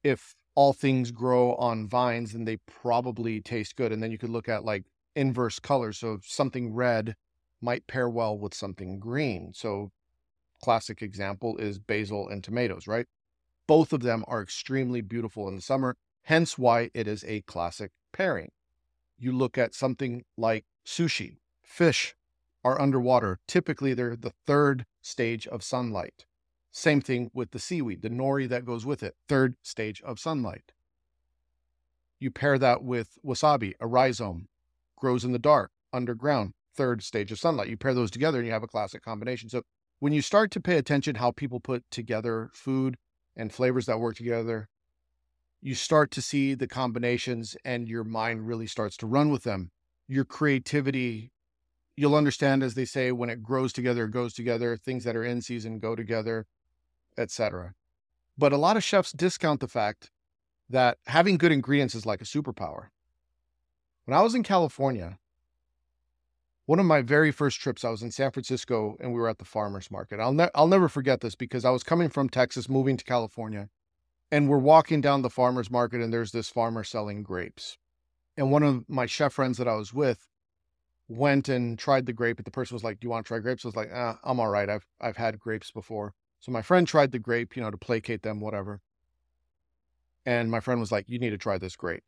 if 0.02 0.34
all 0.54 0.72
things 0.72 1.10
grow 1.12 1.54
on 1.54 1.86
vines 1.86 2.32
then 2.32 2.44
they 2.44 2.56
probably 2.66 3.40
taste 3.40 3.76
good. 3.76 3.92
And 3.92 4.02
then 4.02 4.10
you 4.10 4.18
could 4.18 4.30
look 4.30 4.48
at 4.48 4.64
like 4.64 4.84
inverse 5.14 5.58
colors. 5.58 5.98
So 5.98 6.18
something 6.22 6.74
red 6.74 7.14
might 7.60 7.86
pair 7.86 8.08
well 8.08 8.36
with 8.36 8.54
something 8.54 8.98
green. 8.98 9.52
So 9.54 9.92
classic 10.62 11.02
example 11.02 11.56
is 11.58 11.78
basil 11.78 12.28
and 12.28 12.42
tomatoes, 12.42 12.86
right? 12.86 13.06
Both 13.66 13.92
of 13.92 14.00
them 14.00 14.24
are 14.26 14.42
extremely 14.42 15.00
beautiful 15.00 15.48
in 15.48 15.56
the 15.56 15.62
summer, 15.62 15.96
hence 16.22 16.58
why 16.58 16.90
it 16.94 17.06
is 17.06 17.24
a 17.24 17.42
classic 17.42 17.92
pairing. 18.12 18.50
You 19.18 19.32
look 19.32 19.58
at 19.58 19.74
something 19.74 20.24
like 20.36 20.64
sushi, 20.84 21.36
fish 21.62 22.14
are 22.68 22.80
underwater. 22.80 23.40
Typically, 23.48 23.94
they're 23.94 24.14
the 24.14 24.34
third 24.46 24.84
stage 25.00 25.46
of 25.46 25.62
sunlight. 25.62 26.26
Same 26.70 27.00
thing 27.00 27.30
with 27.32 27.52
the 27.52 27.58
seaweed, 27.58 28.02
the 28.02 28.10
nori 28.10 28.46
that 28.48 28.66
goes 28.66 28.84
with 28.84 29.02
it, 29.02 29.16
third 29.26 29.56
stage 29.62 30.02
of 30.02 30.20
sunlight. 30.20 30.72
You 32.20 32.30
pair 32.30 32.58
that 32.58 32.82
with 32.82 33.18
wasabi, 33.24 33.72
a 33.80 33.86
rhizome, 33.86 34.48
grows 34.96 35.24
in 35.24 35.32
the 35.32 35.38
dark, 35.38 35.70
underground, 35.92 36.52
third 36.74 37.02
stage 37.02 37.32
of 37.32 37.38
sunlight. 37.38 37.68
You 37.68 37.78
pair 37.78 37.94
those 37.94 38.10
together 38.10 38.38
and 38.38 38.46
you 38.46 38.52
have 38.52 38.62
a 38.62 38.68
classic 38.68 39.02
combination. 39.02 39.48
So 39.48 39.62
when 39.98 40.12
you 40.12 40.20
start 40.20 40.50
to 40.52 40.60
pay 40.60 40.76
attention 40.76 41.16
how 41.16 41.30
people 41.30 41.58
put 41.58 41.90
together 41.90 42.50
food 42.52 42.96
and 43.34 43.52
flavors 43.52 43.86
that 43.86 43.98
work 43.98 44.16
together, 44.16 44.68
you 45.62 45.74
start 45.74 46.10
to 46.12 46.22
see 46.22 46.54
the 46.54 46.68
combinations 46.68 47.56
and 47.64 47.88
your 47.88 48.04
mind 48.04 48.46
really 48.46 48.66
starts 48.66 48.96
to 48.98 49.06
run 49.06 49.30
with 49.30 49.44
them. 49.44 49.70
Your 50.06 50.24
creativity, 50.24 51.32
you'll 51.98 52.14
understand 52.14 52.62
as 52.62 52.74
they 52.74 52.84
say 52.84 53.12
when 53.12 53.30
it 53.30 53.42
grows 53.42 53.72
together, 53.72 54.04
it 54.04 54.12
goes 54.12 54.32
together, 54.32 54.76
things 54.76 55.04
that 55.04 55.16
are 55.16 55.24
in 55.24 55.42
season 55.42 55.78
go 55.78 55.96
together 55.96 56.46
etc. 57.18 57.74
But 58.38 58.52
a 58.52 58.56
lot 58.56 58.76
of 58.76 58.84
chefs 58.84 59.12
discount 59.12 59.60
the 59.60 59.68
fact 59.68 60.10
that 60.70 60.98
having 61.06 61.36
good 61.36 61.52
ingredients 61.52 61.94
is 61.94 62.06
like 62.06 62.22
a 62.22 62.24
superpower. 62.24 62.88
When 64.04 64.16
I 64.16 64.22
was 64.22 64.34
in 64.34 64.42
California, 64.42 65.18
one 66.66 66.78
of 66.78 66.86
my 66.86 67.02
very 67.02 67.32
first 67.32 67.60
trips, 67.60 67.84
I 67.84 67.90
was 67.90 68.02
in 68.02 68.10
San 68.10 68.30
Francisco 68.30 68.96
and 69.00 69.12
we 69.12 69.20
were 69.20 69.28
at 69.28 69.38
the 69.38 69.44
farmer's 69.44 69.90
market. 69.90 70.20
I'll, 70.20 70.32
ne- 70.32 70.50
I'll 70.54 70.68
never 70.68 70.88
forget 70.88 71.20
this 71.20 71.34
because 71.34 71.64
I 71.64 71.70
was 71.70 71.82
coming 71.82 72.10
from 72.10 72.28
Texas, 72.28 72.68
moving 72.68 72.96
to 72.96 73.04
California, 73.04 73.70
and 74.30 74.48
we're 74.48 74.58
walking 74.58 75.00
down 75.00 75.22
the 75.22 75.30
farmer's 75.30 75.70
market 75.70 76.00
and 76.00 76.12
there's 76.12 76.32
this 76.32 76.48
farmer 76.48 76.84
selling 76.84 77.22
grapes. 77.22 77.78
And 78.36 78.52
one 78.52 78.62
of 78.62 78.88
my 78.88 79.06
chef 79.06 79.32
friends 79.32 79.58
that 79.58 79.66
I 79.66 79.74
was 79.74 79.92
with 79.92 80.28
went 81.08 81.48
and 81.48 81.78
tried 81.78 82.06
the 82.06 82.12
grape, 82.12 82.36
but 82.36 82.44
the 82.44 82.50
person 82.50 82.74
was 82.74 82.84
like, 82.84 83.00
Do 83.00 83.06
you 83.06 83.10
want 83.10 83.24
to 83.26 83.28
try 83.28 83.38
grapes? 83.38 83.64
I 83.64 83.68
was 83.68 83.76
like, 83.76 83.90
ah, 83.92 84.18
I'm 84.22 84.40
all 84.40 84.48
right. 84.48 84.68
I've 84.68 84.86
I've 85.00 85.16
had 85.16 85.38
grapes 85.38 85.70
before. 85.70 86.14
So 86.40 86.52
my 86.52 86.62
friend 86.62 86.86
tried 86.86 87.12
the 87.12 87.18
grape, 87.18 87.56
you 87.56 87.62
know, 87.62 87.70
to 87.70 87.76
placate 87.76 88.22
them, 88.22 88.40
whatever. 88.40 88.80
And 90.24 90.50
my 90.50 90.60
friend 90.60 90.80
was 90.80 90.92
like, 90.92 91.08
You 91.08 91.18
need 91.18 91.30
to 91.30 91.38
try 91.38 91.58
this 91.58 91.76
grape. 91.76 92.04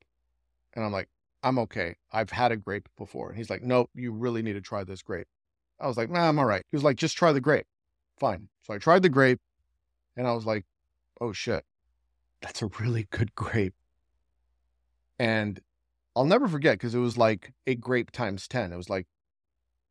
And 0.75 0.85
I'm 0.85 0.93
like, 0.93 1.09
I'm 1.43 1.59
okay. 1.61 1.97
I've 2.13 2.31
had 2.31 2.53
a 2.53 2.57
grape 2.57 2.89
before. 2.97 3.31
And 3.31 3.39
he's 3.39 3.51
like, 3.51 3.63
Nope, 3.63 3.91
you 3.95 4.13
really 4.13 4.43
need 4.43 4.53
to 4.53 4.61
try 4.61 4.85
this 4.85 5.03
grape. 5.03 5.27
I 5.81 5.87
was 5.87 5.97
like, 5.97 6.11
Nah, 6.11 6.29
I'm 6.29 6.39
all 6.39 6.45
right. 6.45 6.63
He 6.71 6.77
was 6.77 6.85
like, 6.85 6.97
Just 6.97 7.17
try 7.17 7.33
the 7.33 7.41
grape. 7.41 7.67
Fine. 8.19 8.49
So 8.63 8.75
I 8.75 8.79
tried 8.79 9.03
the 9.03 9.09
grape 9.09 9.41
and 10.17 10.27
I 10.27 10.33
was 10.33 10.45
like, 10.45 10.65
Oh 11.21 11.33
shit, 11.33 11.65
that's 12.43 12.63
a 12.63 12.67
really 12.79 13.09
good 13.11 13.35
grape. 13.35 13.75
And 15.19 15.61
I'll 16.21 16.27
never 16.27 16.49
forget 16.49 16.75
because 16.75 16.95
it 16.95 16.99
was 16.99 17.17
like 17.17 17.55
a 17.67 17.75
grape 17.75 18.11
times 18.11 18.47
10. 18.47 18.75
It 18.75 18.77
was 18.77 18.91
like, 18.91 19.07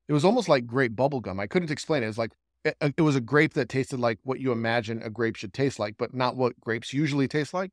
it 0.08 0.14
was 0.14 0.24
almost 0.24 0.48
like 0.48 0.68
grape 0.68 0.96
bubblegum. 0.96 1.40
I 1.40 1.48
couldn't 1.48 1.72
explain 1.72 2.04
it. 2.04 2.06
It 2.06 2.10
was 2.10 2.18
like, 2.20 2.34
it, 2.64 2.78
it 2.98 3.02
was 3.02 3.16
a 3.16 3.22
grape 3.22 3.56
that 3.56 3.68
tasted 3.68 4.00
like 4.00 4.20
what 4.24 4.40
you 4.40 4.52
imagine 4.52 5.02
a 5.02 5.10
grape 5.10 5.36
should 5.36 5.54
taste 5.54 5.80
like, 5.80 5.96
but 5.98 6.14
not 6.14 6.36
what 6.36 6.60
grapes 6.62 6.94
usually 6.94 7.28
taste 7.28 7.52
like 7.52 7.72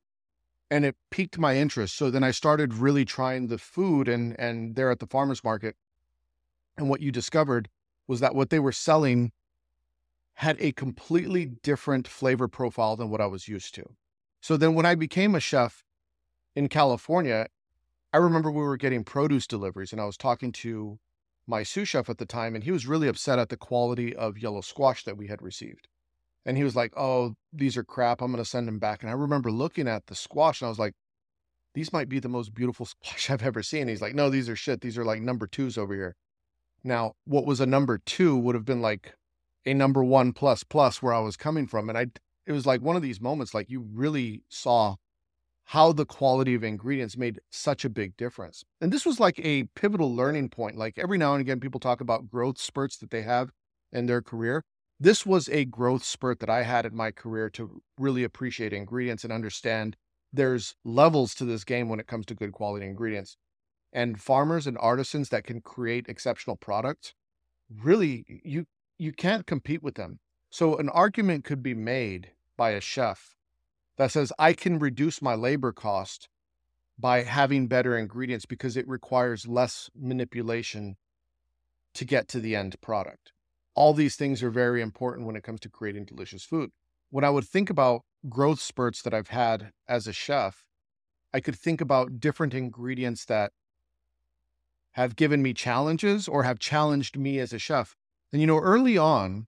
and 0.70 0.84
it 0.84 0.96
piqued 1.10 1.38
my 1.38 1.56
interest. 1.56 1.96
So 1.96 2.10
then 2.10 2.24
I 2.24 2.30
started 2.30 2.74
really 2.74 3.04
trying 3.04 3.48
the 3.48 3.58
food 3.58 4.08
and 4.08 4.38
and 4.38 4.74
there 4.74 4.90
at 4.90 4.98
the 4.98 5.06
farmers 5.06 5.44
market. 5.44 5.76
And 6.76 6.88
what 6.88 7.00
you 7.00 7.12
discovered 7.12 7.68
was 8.06 8.20
that 8.20 8.34
what 8.34 8.50
they 8.50 8.58
were 8.58 8.72
selling 8.72 9.32
had 10.34 10.56
a 10.60 10.72
completely 10.72 11.46
different 11.46 12.06
flavor 12.06 12.48
profile 12.48 12.96
than 12.96 13.10
what 13.10 13.20
I 13.20 13.26
was 13.26 13.48
used 13.48 13.74
to. 13.76 13.84
So 14.40 14.56
then 14.56 14.74
when 14.74 14.86
I 14.86 14.94
became 14.94 15.34
a 15.34 15.40
chef 15.40 15.84
in 16.54 16.68
California, 16.68 17.46
I 18.16 18.18
remember 18.18 18.50
we 18.50 18.62
were 18.62 18.78
getting 18.78 19.04
produce 19.04 19.46
deliveries 19.46 19.92
and 19.92 20.00
I 20.00 20.06
was 20.06 20.16
talking 20.16 20.50
to 20.52 20.98
my 21.46 21.62
sous 21.62 21.86
chef 21.86 22.08
at 22.08 22.16
the 22.16 22.24
time 22.24 22.54
and 22.54 22.64
he 22.64 22.70
was 22.70 22.86
really 22.86 23.08
upset 23.08 23.38
at 23.38 23.50
the 23.50 23.58
quality 23.58 24.16
of 24.16 24.38
yellow 24.38 24.62
squash 24.62 25.04
that 25.04 25.18
we 25.18 25.26
had 25.26 25.42
received. 25.42 25.86
And 26.46 26.56
he 26.56 26.64
was 26.64 26.74
like, 26.74 26.94
Oh, 26.96 27.34
these 27.52 27.76
are 27.76 27.84
crap. 27.84 28.22
I'm 28.22 28.32
going 28.32 28.42
to 28.42 28.48
send 28.48 28.68
them 28.68 28.78
back. 28.78 29.02
And 29.02 29.10
I 29.10 29.12
remember 29.12 29.52
looking 29.52 29.86
at 29.86 30.06
the 30.06 30.14
squash 30.14 30.62
and 30.62 30.66
I 30.66 30.70
was 30.70 30.78
like, 30.78 30.94
These 31.74 31.92
might 31.92 32.08
be 32.08 32.18
the 32.18 32.30
most 32.30 32.54
beautiful 32.54 32.86
squash 33.04 33.28
I've 33.28 33.42
ever 33.42 33.62
seen. 33.62 33.86
He's 33.86 34.00
like, 34.00 34.14
No, 34.14 34.30
these 34.30 34.48
are 34.48 34.56
shit. 34.56 34.80
These 34.80 34.96
are 34.96 35.04
like 35.04 35.20
number 35.20 35.46
twos 35.46 35.76
over 35.76 35.92
here. 35.92 36.16
Now, 36.82 37.12
what 37.26 37.44
was 37.44 37.60
a 37.60 37.66
number 37.66 37.98
two 37.98 38.34
would 38.34 38.54
have 38.54 38.64
been 38.64 38.80
like 38.80 39.12
a 39.66 39.74
number 39.74 40.02
one 40.02 40.32
plus 40.32 40.64
plus 40.64 41.02
where 41.02 41.12
I 41.12 41.20
was 41.20 41.36
coming 41.36 41.66
from. 41.66 41.90
And 41.90 41.98
I, 41.98 42.06
it 42.46 42.52
was 42.52 42.64
like 42.64 42.80
one 42.80 42.96
of 42.96 43.02
these 43.02 43.20
moments, 43.20 43.52
like 43.52 43.68
you 43.68 43.84
really 43.92 44.42
saw 44.48 44.96
how 45.66 45.92
the 45.92 46.06
quality 46.06 46.54
of 46.54 46.64
ingredients 46.64 47.16
made 47.16 47.40
such 47.50 47.84
a 47.84 47.90
big 47.90 48.16
difference. 48.16 48.64
And 48.80 48.92
this 48.92 49.04
was 49.04 49.20
like 49.20 49.38
a 49.40 49.64
pivotal 49.74 50.14
learning 50.14 50.50
point. 50.50 50.76
Like 50.76 50.98
every 50.98 51.18
now 51.18 51.34
and 51.34 51.40
again, 51.40 51.60
people 51.60 51.80
talk 51.80 52.00
about 52.00 52.28
growth 52.28 52.58
spurts 52.58 52.96
that 52.98 53.10
they 53.10 53.22
have 53.22 53.50
in 53.92 54.06
their 54.06 54.22
career 54.22 54.64
this 54.98 55.26
was 55.26 55.48
a 55.50 55.64
growth 55.64 56.04
spurt 56.04 56.40
that 56.40 56.50
I 56.50 56.62
had 56.62 56.86
in 56.86 56.96
my 56.96 57.10
career 57.10 57.50
to 57.50 57.82
really 57.98 58.24
appreciate 58.24 58.72
ingredients 58.72 59.24
and 59.24 59.32
understand 59.32 59.96
there's 60.32 60.74
levels 60.84 61.34
to 61.34 61.44
this 61.44 61.64
game 61.64 61.88
when 61.88 62.00
it 62.00 62.06
comes 62.06 62.26
to 62.26 62.34
good 62.34 62.52
quality 62.52 62.86
ingredients. 62.86 63.36
And 63.92 64.20
farmers 64.20 64.66
and 64.66 64.76
artisans 64.78 65.28
that 65.30 65.44
can 65.44 65.60
create 65.60 66.06
exceptional 66.08 66.56
products, 66.56 67.14
really 67.70 68.24
you 68.44 68.66
you 68.98 69.12
can't 69.12 69.46
compete 69.46 69.82
with 69.82 69.94
them. 69.94 70.18
So 70.50 70.76
an 70.76 70.88
argument 70.88 71.44
could 71.44 71.62
be 71.62 71.74
made 71.74 72.32
by 72.56 72.70
a 72.70 72.80
chef 72.80 73.35
that 73.96 74.10
says 74.10 74.32
I 74.38 74.52
can 74.52 74.78
reduce 74.78 75.22
my 75.22 75.34
labor 75.34 75.72
cost 75.72 76.28
by 76.98 77.22
having 77.22 77.66
better 77.66 77.96
ingredients 77.96 78.46
because 78.46 78.76
it 78.76 78.88
requires 78.88 79.46
less 79.46 79.90
manipulation 79.94 80.96
to 81.94 82.04
get 82.04 82.28
to 82.28 82.40
the 82.40 82.56
end 82.56 82.80
product 82.80 83.32
all 83.76 83.92
these 83.92 84.16
things 84.16 84.42
are 84.42 84.50
very 84.50 84.80
important 84.80 85.26
when 85.26 85.36
it 85.36 85.44
comes 85.44 85.60
to 85.60 85.68
creating 85.68 86.06
delicious 86.06 86.42
food. 86.42 86.70
When 87.10 87.22
I 87.22 87.30
would 87.30 87.44
think 87.44 87.70
about 87.70 88.02
growth 88.28 88.58
spurts 88.58 89.02
that 89.02 89.14
I've 89.14 89.28
had 89.28 89.70
as 89.86 90.06
a 90.06 90.12
chef, 90.12 90.64
I 91.32 91.40
could 91.40 91.54
think 91.54 91.80
about 91.80 92.18
different 92.18 92.54
ingredients 92.54 93.26
that 93.26 93.52
have 94.92 95.14
given 95.14 95.42
me 95.42 95.52
challenges 95.52 96.26
or 96.26 96.42
have 96.42 96.58
challenged 96.58 97.18
me 97.18 97.38
as 97.38 97.52
a 97.52 97.58
chef. 97.58 97.94
And 98.32 98.40
you 98.40 98.46
know, 98.46 98.58
early 98.58 98.96
on, 98.96 99.46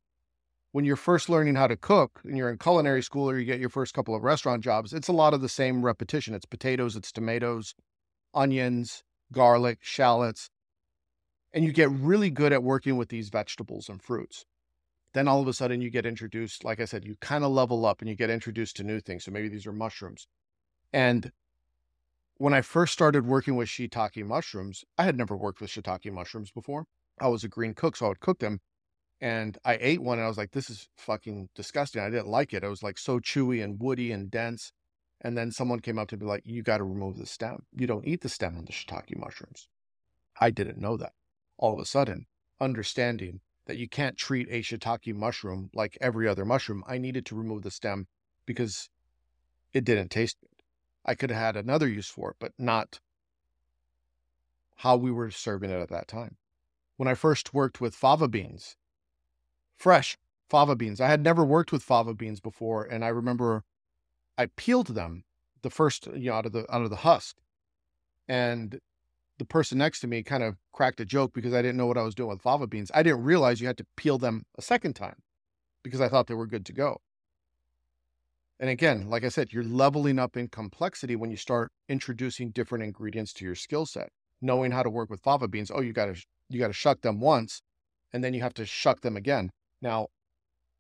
when 0.72 0.84
you're 0.84 0.96
first 0.96 1.28
learning 1.28 1.54
how 1.54 1.66
to 1.66 1.76
cook 1.76 2.20
and 2.24 2.36
you're 2.36 2.50
in 2.50 2.58
culinary 2.58 3.02
school 3.02 3.30
or 3.30 3.38
you 3.38 3.44
get 3.44 3.60
your 3.60 3.70
first 3.70 3.94
couple 3.94 4.14
of 4.14 4.22
restaurant 4.22 4.62
jobs, 4.62 4.92
it's 4.92 5.08
a 5.08 5.12
lot 5.12 5.34
of 5.34 5.40
the 5.40 5.48
same 5.48 5.84
repetition. 5.84 6.34
It's 6.34 6.46
potatoes, 6.46 6.96
it's 6.96 7.12
tomatoes, 7.12 7.74
onions, 8.34 9.02
garlic, 9.32 9.78
shallots 9.80 10.50
and 11.52 11.64
you 11.64 11.72
get 11.72 11.90
really 11.90 12.30
good 12.30 12.52
at 12.52 12.62
working 12.62 12.96
with 12.96 13.08
these 13.08 13.30
vegetables 13.30 13.88
and 13.88 14.02
fruits. 14.02 14.44
Then 15.14 15.28
all 15.28 15.40
of 15.40 15.48
a 15.48 15.52
sudden 15.52 15.80
you 15.80 15.90
get 15.90 16.04
introduced, 16.04 16.64
like 16.64 16.80
I 16.80 16.84
said, 16.84 17.04
you 17.04 17.16
kind 17.20 17.44
of 17.44 17.50
level 17.50 17.86
up 17.86 18.00
and 18.00 18.08
you 18.08 18.14
get 18.14 18.30
introduced 18.30 18.76
to 18.76 18.84
new 18.84 19.00
things. 19.00 19.24
So 19.24 19.30
maybe 19.30 19.48
these 19.48 19.66
are 19.66 19.72
mushrooms. 19.72 20.28
And 20.92 21.32
when 22.36 22.54
I 22.54 22.60
first 22.60 22.92
started 22.92 23.26
working 23.26 23.56
with 23.56 23.68
shiitake 23.68 24.24
mushrooms, 24.24 24.84
I 24.96 25.04
had 25.04 25.16
never 25.16 25.36
worked 25.36 25.60
with 25.60 25.70
shiitake 25.70 26.12
mushrooms 26.12 26.50
before. 26.50 26.84
I 27.20 27.28
was 27.28 27.42
a 27.42 27.48
green 27.48 27.74
cook, 27.74 27.96
so 27.96 28.06
I 28.06 28.08
would 28.10 28.20
cook 28.20 28.38
them. 28.38 28.60
And 29.20 29.58
I 29.64 29.78
ate 29.80 30.00
one 30.00 30.18
and 30.18 30.24
I 30.24 30.28
was 30.28 30.38
like, 30.38 30.52
this 30.52 30.70
is 30.70 30.88
fucking 30.96 31.48
disgusting. 31.54 32.02
I 32.02 32.10
didn't 32.10 32.28
like 32.28 32.54
it. 32.54 32.62
It 32.62 32.68
was 32.68 32.82
like 32.82 32.98
so 32.98 33.18
chewy 33.18 33.62
and 33.62 33.80
woody 33.80 34.12
and 34.12 34.30
dense. 34.30 34.72
And 35.20 35.36
then 35.36 35.50
someone 35.50 35.80
came 35.80 35.98
up 35.98 36.08
to 36.08 36.16
me 36.16 36.24
like, 36.24 36.42
you 36.44 36.62
got 36.62 36.78
to 36.78 36.84
remove 36.84 37.18
the 37.18 37.26
stem. 37.26 37.64
You 37.76 37.88
don't 37.88 38.06
eat 38.06 38.20
the 38.20 38.28
stem 38.28 38.56
on 38.56 38.64
the 38.64 38.72
shiitake 38.72 39.16
mushrooms. 39.18 39.68
I 40.40 40.50
didn't 40.50 40.78
know 40.78 40.96
that 40.96 41.12
all 41.56 41.74
of 41.74 41.80
a 41.80 41.84
sudden 41.84 42.26
understanding 42.60 43.40
that 43.66 43.76
you 43.76 43.88
can't 43.88 44.16
treat 44.16 44.48
a 44.50 44.62
shiitake 44.62 45.14
mushroom 45.14 45.70
like 45.74 45.98
every 46.00 46.28
other 46.28 46.44
mushroom. 46.44 46.84
I 46.86 46.98
needed 46.98 47.26
to 47.26 47.36
remove 47.36 47.62
the 47.62 47.70
stem 47.70 48.06
because 48.46 48.88
it 49.72 49.84
didn't 49.84 50.10
taste 50.10 50.38
good. 50.40 50.62
I 51.04 51.14
could 51.14 51.30
have 51.30 51.40
had 51.40 51.56
another 51.56 51.88
use 51.88 52.08
for 52.08 52.30
it, 52.30 52.36
but 52.38 52.52
not 52.58 53.00
how 54.76 54.96
we 54.96 55.10
were 55.10 55.30
serving 55.30 55.70
it 55.70 55.80
at 55.80 55.90
that 55.90 56.08
time. 56.08 56.36
When 56.96 57.08
I 57.08 57.14
first 57.14 57.52
worked 57.52 57.80
with 57.80 57.94
fava 57.94 58.28
beans, 58.28 58.76
fresh 59.78 60.18
fava 60.50 60.76
beans, 60.76 61.00
I 61.00 61.08
had 61.08 61.22
never 61.22 61.44
worked 61.44 61.72
with 61.72 61.82
fava 61.82 62.14
beans 62.14 62.40
before, 62.40 62.84
and 62.84 63.04
I 63.04 63.08
remember 63.08 63.64
I 64.36 64.46
peeled 64.46 64.88
them 64.88 65.24
the 65.62 65.70
first, 65.70 66.06
you 66.08 66.30
know, 66.30 66.34
out 66.34 66.46
of 66.46 66.52
the 66.52 66.66
out 66.74 66.82
of 66.82 66.90
the 66.90 66.96
husk, 66.96 67.36
and 68.28 68.80
the 69.38 69.44
person 69.44 69.78
next 69.78 70.00
to 70.00 70.06
me 70.06 70.22
kind 70.22 70.42
of 70.42 70.56
cracked 70.72 71.00
a 71.00 71.04
joke 71.04 71.32
because 71.32 71.54
I 71.54 71.62
didn't 71.62 71.76
know 71.76 71.86
what 71.86 71.98
I 71.98 72.02
was 72.02 72.14
doing 72.14 72.30
with 72.30 72.42
fava 72.42 72.66
beans. 72.66 72.90
I 72.92 73.02
didn't 73.02 73.22
realize 73.22 73.60
you 73.60 73.66
had 73.68 73.78
to 73.78 73.86
peel 73.96 74.18
them 74.18 74.44
a 74.56 74.62
second 74.62 74.94
time 74.94 75.16
because 75.84 76.00
I 76.00 76.08
thought 76.08 76.26
they 76.26 76.34
were 76.34 76.46
good 76.46 76.66
to 76.66 76.72
go. 76.72 77.00
And 78.60 78.68
again, 78.68 79.08
like 79.08 79.24
I 79.24 79.28
said, 79.28 79.52
you're 79.52 79.62
leveling 79.62 80.18
up 80.18 80.36
in 80.36 80.48
complexity 80.48 81.14
when 81.14 81.30
you 81.30 81.36
start 81.36 81.70
introducing 81.88 82.50
different 82.50 82.82
ingredients 82.82 83.32
to 83.34 83.44
your 83.44 83.54
skill 83.54 83.86
set. 83.86 84.10
Knowing 84.40 84.72
how 84.72 84.82
to 84.82 84.90
work 84.90 85.10
with 85.10 85.20
fava 85.20 85.46
beans, 85.48 85.70
oh, 85.72 85.80
you 85.80 85.92
got 85.92 86.14
to 86.14 86.24
you 86.48 86.58
got 86.58 86.68
to 86.68 86.72
shuck 86.72 87.00
them 87.02 87.20
once 87.20 87.62
and 88.12 88.22
then 88.24 88.34
you 88.34 88.40
have 88.40 88.54
to 88.54 88.64
shuck 88.64 89.00
them 89.00 89.16
again. 89.16 89.50
Now, 89.80 90.08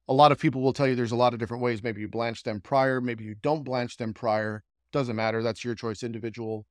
a 0.08 0.14
lot 0.14 0.32
of 0.32 0.38
people 0.38 0.62
will 0.62 0.72
tell 0.72 0.86
you 0.86 0.94
there's 0.94 1.12
a 1.12 1.16
lot 1.16 1.34
of 1.34 1.38
different 1.38 1.62
ways. 1.62 1.82
Maybe 1.82 2.00
you 2.00 2.08
blanch 2.08 2.42
them 2.42 2.60
prior, 2.60 3.00
maybe 3.00 3.24
you 3.24 3.34
don't 3.40 3.64
blanch 3.64 3.96
them 3.96 4.14
prior. 4.14 4.64
Doesn't 4.90 5.16
matter. 5.16 5.42
That's 5.42 5.64
your 5.64 5.74
choice, 5.74 6.02
individual 6.02 6.66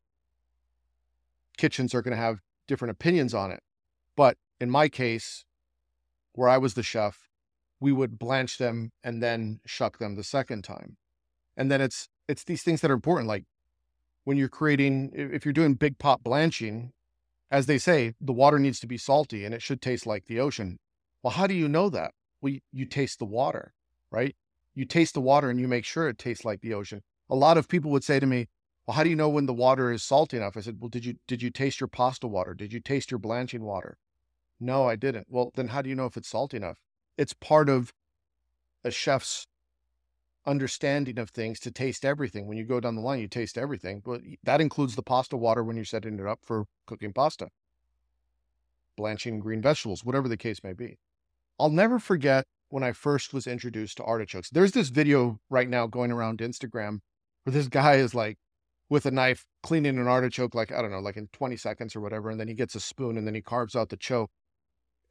kitchens 1.58 1.94
are 1.94 2.02
going 2.02 2.16
to 2.16 2.22
have 2.22 2.40
different 2.68 2.92
opinions 2.92 3.34
on 3.34 3.52
it. 3.52 3.62
But 4.16 4.38
in 4.62 4.70
my 4.70 4.88
case, 4.88 5.44
where 6.34 6.48
I 6.48 6.58
was 6.58 6.76
the 6.76 6.84
chef, 6.84 7.30
we 7.80 7.92
would 7.92 8.18
blanch 8.18 8.58
them 8.58 8.92
and 9.04 9.22
then 9.22 9.60
shuck 9.66 9.98
them 9.98 10.16
the 10.16 10.24
second 10.24 10.64
time. 10.64 10.98
And 11.56 11.70
then 11.72 11.82
it's 11.82 12.10
it's 12.28 12.44
these 12.44 12.64
things 12.64 12.82
that 12.82 12.92
are 12.92 12.96
important 12.96 13.28
like 13.28 13.46
when 14.24 14.38
you're 14.38 14.50
creating 14.50 15.12
if 15.14 15.46
you're 15.46 15.54
doing 15.54 15.74
big 15.74 15.98
pot 15.98 16.24
blanching, 16.24 16.94
as 17.50 17.66
they 17.66 17.78
say, 17.78 18.14
the 18.22 18.34
water 18.34 18.60
needs 18.60 18.80
to 18.82 18.88
be 18.88 18.98
salty 18.98 19.46
and 19.46 19.54
it 19.54 19.62
should 19.62 19.82
taste 19.82 20.06
like 20.06 20.26
the 20.26 20.40
ocean. 20.40 20.80
Well, 21.24 21.34
how 21.34 21.48
do 21.48 21.54
you 21.54 21.68
know 21.68 21.90
that? 21.90 22.14
Well, 22.42 22.54
you, 22.54 22.60
you 22.72 22.86
taste 22.86 23.20
the 23.20 23.26
water, 23.26 23.74
right? 24.12 24.36
You 24.76 24.86
taste 24.86 25.14
the 25.14 25.22
water 25.22 25.50
and 25.50 25.60
you 25.60 25.68
make 25.68 25.86
sure 25.86 26.08
it 26.08 26.18
tastes 26.18 26.46
like 26.46 26.62
the 26.62 26.74
ocean. 26.74 27.02
A 27.30 27.36
lot 27.36 27.58
of 27.58 27.68
people 27.68 27.92
would 27.92 28.04
say 28.04 28.20
to 28.20 28.26
me, 28.26 28.48
well, 28.86 28.96
how 28.96 29.04
do 29.04 29.10
you 29.10 29.16
know 29.16 29.30
when 29.30 29.48
the 29.48 29.54
water 29.54 29.92
is 29.92 30.04
salty 30.04 30.38
enough? 30.38 30.56
I 30.56 30.62
said, 30.62 30.78
well, 30.80 30.90
did 30.90 31.04
you 31.04 31.16
did 31.28 31.42
you 31.42 31.50
taste 31.50 31.82
your 31.82 31.90
pasta 31.90 32.28
water? 32.28 32.54
Did 32.54 32.72
you 32.72 32.80
taste 32.80 33.12
your 33.12 33.20
blanching 33.20 33.64
water? 33.64 33.98
No, 34.60 34.88
I 34.88 34.96
didn't. 34.96 35.28
Well, 35.30 35.52
then 35.56 35.70
how 35.70 35.82
do 35.82 35.90
you 35.90 35.96
know 35.96 36.06
if 36.06 36.16
it's 36.16 36.30
salty 36.30 36.58
enough? 36.58 36.80
It's 37.18 37.34
part 37.34 37.70
of 37.70 37.94
a 38.84 38.92
chef's 38.92 39.48
understanding 40.46 41.20
of 41.20 41.30
things 41.30 41.60
to 41.60 41.72
taste 41.72 42.06
everything. 42.06 42.48
When 42.48 42.58
you 42.58 42.64
go 42.64 42.80
down 42.80 42.96
the 42.96 43.02
line, 43.02 43.20
you 43.20 43.28
taste 43.28 43.58
everything, 43.58 44.02
but 44.04 44.22
that 44.44 44.62
includes 44.62 44.96
the 44.96 45.04
pasta 45.04 45.36
water 45.36 45.64
when 45.64 45.76
you're 45.76 45.86
setting 45.86 46.18
it 46.18 46.26
up 46.26 46.40
for 46.42 46.66
cooking 46.86 47.12
pasta, 47.12 47.50
blanching 48.96 49.40
green 49.40 49.62
vegetables, 49.62 50.06
whatever 50.06 50.30
the 50.30 50.38
case 50.38 50.64
may 50.64 50.74
be. 50.74 50.98
I'll 51.60 51.70
never 51.70 52.00
forget 52.00 52.46
when 52.70 52.84
I 52.84 52.92
first 52.92 53.34
was 53.34 53.48
introduced 53.48 53.98
to 53.98 54.04
artichokes. 54.04 54.50
There's 54.50 54.74
this 54.74 54.90
video 54.90 55.40
right 55.50 55.70
now 55.70 55.88
going 55.88 56.12
around 56.12 56.40
Instagram 56.40 57.00
where 57.44 57.54
this 57.54 57.68
guy 57.68 57.96
is 57.96 58.14
like 58.14 58.38
with 58.90 59.06
a 59.06 59.12
knife 59.12 59.46
cleaning 59.64 59.98
an 59.98 60.08
artichoke, 60.08 60.56
like, 60.56 60.72
I 60.72 60.82
don't 60.82 60.92
know, 60.92 61.00
like 61.00 61.18
in 61.18 61.28
20 61.34 61.58
seconds 61.58 61.96
or 61.96 62.02
whatever. 62.02 62.30
And 62.30 62.40
then 62.40 62.48
he 62.48 62.54
gets 62.54 62.76
a 62.76 62.80
spoon 62.80 63.18
and 63.18 63.26
then 63.26 63.36
he 63.36 63.42
carves 63.42 63.76
out 63.76 63.90
the 63.90 63.98
choke. 63.98 64.30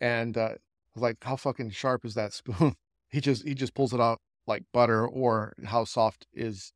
And 0.00 0.36
uh, 0.36 0.54
like, 0.94 1.16
how 1.22 1.36
fucking 1.36 1.70
sharp 1.70 2.04
is 2.04 2.14
that 2.14 2.32
spoon? 2.32 2.74
he 3.08 3.20
just, 3.20 3.46
he 3.46 3.54
just 3.54 3.74
pulls 3.74 3.92
it 3.92 4.00
out 4.00 4.18
like 4.46 4.64
butter 4.72 5.06
or 5.06 5.54
how 5.64 5.84
soft 5.84 6.26
is 6.32 6.72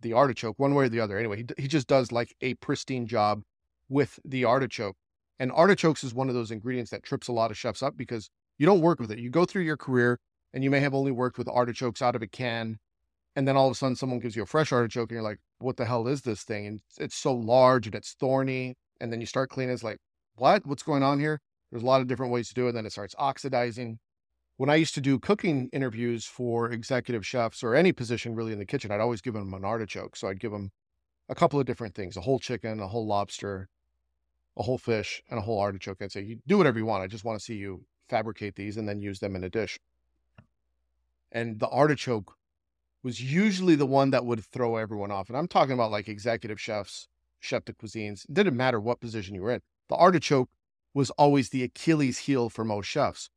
the 0.00 0.12
artichoke, 0.12 0.58
one 0.58 0.74
way 0.74 0.86
or 0.86 0.88
the 0.88 1.00
other. 1.00 1.18
Anyway, 1.18 1.38
he, 1.38 1.62
he 1.62 1.68
just 1.68 1.86
does 1.86 2.10
like 2.10 2.34
a 2.40 2.54
pristine 2.54 3.06
job 3.06 3.42
with 3.88 4.18
the 4.24 4.44
artichoke. 4.44 4.96
And 5.38 5.50
artichokes 5.52 6.04
is 6.04 6.14
one 6.14 6.28
of 6.28 6.34
those 6.34 6.50
ingredients 6.50 6.90
that 6.90 7.02
trips 7.02 7.28
a 7.28 7.32
lot 7.32 7.50
of 7.50 7.58
chefs 7.58 7.82
up 7.82 7.96
because 7.96 8.30
you 8.60 8.66
don't 8.66 8.82
work 8.82 9.00
with 9.00 9.10
it. 9.10 9.18
You 9.18 9.30
go 9.30 9.46
through 9.46 9.62
your 9.62 9.78
career 9.78 10.20
and 10.52 10.62
you 10.62 10.68
may 10.68 10.80
have 10.80 10.92
only 10.92 11.10
worked 11.10 11.38
with 11.38 11.48
artichokes 11.48 12.02
out 12.02 12.14
of 12.14 12.20
a 12.20 12.26
can. 12.26 12.76
And 13.34 13.48
then 13.48 13.56
all 13.56 13.66
of 13.66 13.72
a 13.72 13.74
sudden 13.74 13.96
someone 13.96 14.18
gives 14.18 14.36
you 14.36 14.42
a 14.42 14.46
fresh 14.46 14.70
artichoke 14.70 15.10
and 15.10 15.16
you're 15.16 15.22
like, 15.22 15.38
what 15.60 15.78
the 15.78 15.86
hell 15.86 16.06
is 16.06 16.20
this 16.20 16.42
thing? 16.42 16.66
And 16.66 16.80
it's 16.98 17.16
so 17.16 17.34
large 17.34 17.86
and 17.86 17.94
it's 17.94 18.12
thorny. 18.12 18.74
And 19.00 19.10
then 19.10 19.18
you 19.18 19.26
start 19.26 19.48
cleaning. 19.48 19.72
It's 19.72 19.82
like, 19.82 19.96
what? 20.34 20.66
What's 20.66 20.82
going 20.82 21.02
on 21.02 21.18
here? 21.18 21.40
There's 21.70 21.82
a 21.82 21.86
lot 21.86 22.02
of 22.02 22.06
different 22.06 22.32
ways 22.32 22.48
to 22.48 22.54
do 22.54 22.66
it. 22.66 22.70
And 22.70 22.76
then 22.76 22.86
it 22.86 22.92
starts 22.92 23.14
oxidizing 23.18 23.98
when 24.58 24.68
I 24.68 24.74
used 24.74 24.92
to 24.96 25.00
do 25.00 25.18
cooking 25.18 25.70
interviews 25.72 26.26
for 26.26 26.70
executive 26.70 27.26
chefs 27.26 27.62
or 27.62 27.74
any 27.74 27.92
position 27.92 28.34
really 28.34 28.52
in 28.52 28.58
the 28.58 28.66
kitchen, 28.66 28.90
I'd 28.90 29.00
always 29.00 29.22
give 29.22 29.32
them 29.32 29.54
an 29.54 29.64
artichoke. 29.64 30.16
So 30.16 30.28
I'd 30.28 30.38
give 30.38 30.52
them 30.52 30.70
a 31.30 31.34
couple 31.34 31.58
of 31.58 31.64
different 31.64 31.94
things 31.94 32.14
a 32.18 32.20
whole 32.20 32.38
chicken, 32.38 32.78
a 32.78 32.88
whole 32.88 33.06
lobster, 33.06 33.70
a 34.58 34.62
whole 34.62 34.76
fish, 34.76 35.22
and 35.30 35.38
a 35.38 35.42
whole 35.42 35.58
artichoke. 35.58 36.02
I'd 36.02 36.12
say, 36.12 36.20
you 36.20 36.40
do 36.46 36.58
whatever 36.58 36.78
you 36.78 36.84
want. 36.84 37.02
I 37.02 37.06
just 37.06 37.24
want 37.24 37.38
to 37.38 37.42
see 37.42 37.54
you 37.54 37.86
fabricate 38.10 38.56
these 38.56 38.76
and 38.76 38.88
then 38.88 39.00
use 39.00 39.20
them 39.20 39.36
in 39.36 39.44
a 39.44 39.50
dish. 39.50 39.78
And 41.32 41.60
the 41.60 41.68
artichoke 41.68 42.36
was 43.02 43.22
usually 43.22 43.76
the 43.76 43.86
one 43.86 44.10
that 44.10 44.26
would 44.26 44.44
throw 44.44 44.76
everyone 44.76 45.10
off. 45.10 45.28
And 45.28 45.38
I'm 45.38 45.48
talking 45.48 45.72
about 45.74 45.92
like 45.92 46.08
executive 46.08 46.60
chefs, 46.60 47.08
chef 47.38 47.64
de 47.64 47.72
cuisines. 47.72 48.24
It 48.28 48.34
didn't 48.34 48.56
matter 48.56 48.80
what 48.80 49.00
position 49.00 49.34
you 49.34 49.42
were 49.42 49.52
in. 49.52 49.62
The 49.88 49.96
artichoke 49.96 50.50
was 50.92 51.10
always 51.10 51.50
the 51.50 51.62
Achilles 51.62 52.18
heel 52.18 52.50
for 52.50 52.64
most 52.64 52.86
chefs 52.86 53.30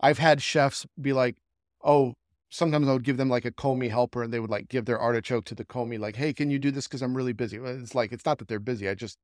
I've 0.00 0.18
had 0.18 0.42
chefs 0.42 0.86
be 1.00 1.12
like, 1.12 1.36
oh, 1.82 2.14
sometimes 2.50 2.88
I 2.88 2.92
would 2.92 3.04
give 3.04 3.16
them 3.16 3.28
like 3.28 3.44
a 3.44 3.50
commis 3.50 3.90
helper 3.90 4.22
and 4.22 4.32
they 4.32 4.40
would 4.40 4.50
like 4.50 4.68
give 4.68 4.84
their 4.84 4.98
artichoke 4.98 5.44
to 5.46 5.54
the 5.54 5.64
commis, 5.64 6.00
like, 6.00 6.16
hey, 6.16 6.32
can 6.32 6.50
you 6.50 6.58
do 6.58 6.70
this? 6.70 6.86
Cause 6.86 7.02
I'm 7.02 7.16
really 7.16 7.32
busy. 7.32 7.58
It's 7.58 7.94
like, 7.94 8.12
it's 8.12 8.26
not 8.26 8.38
that 8.38 8.48
they're 8.48 8.58
busy. 8.58 8.88
I 8.88 8.94
just, 8.94 9.18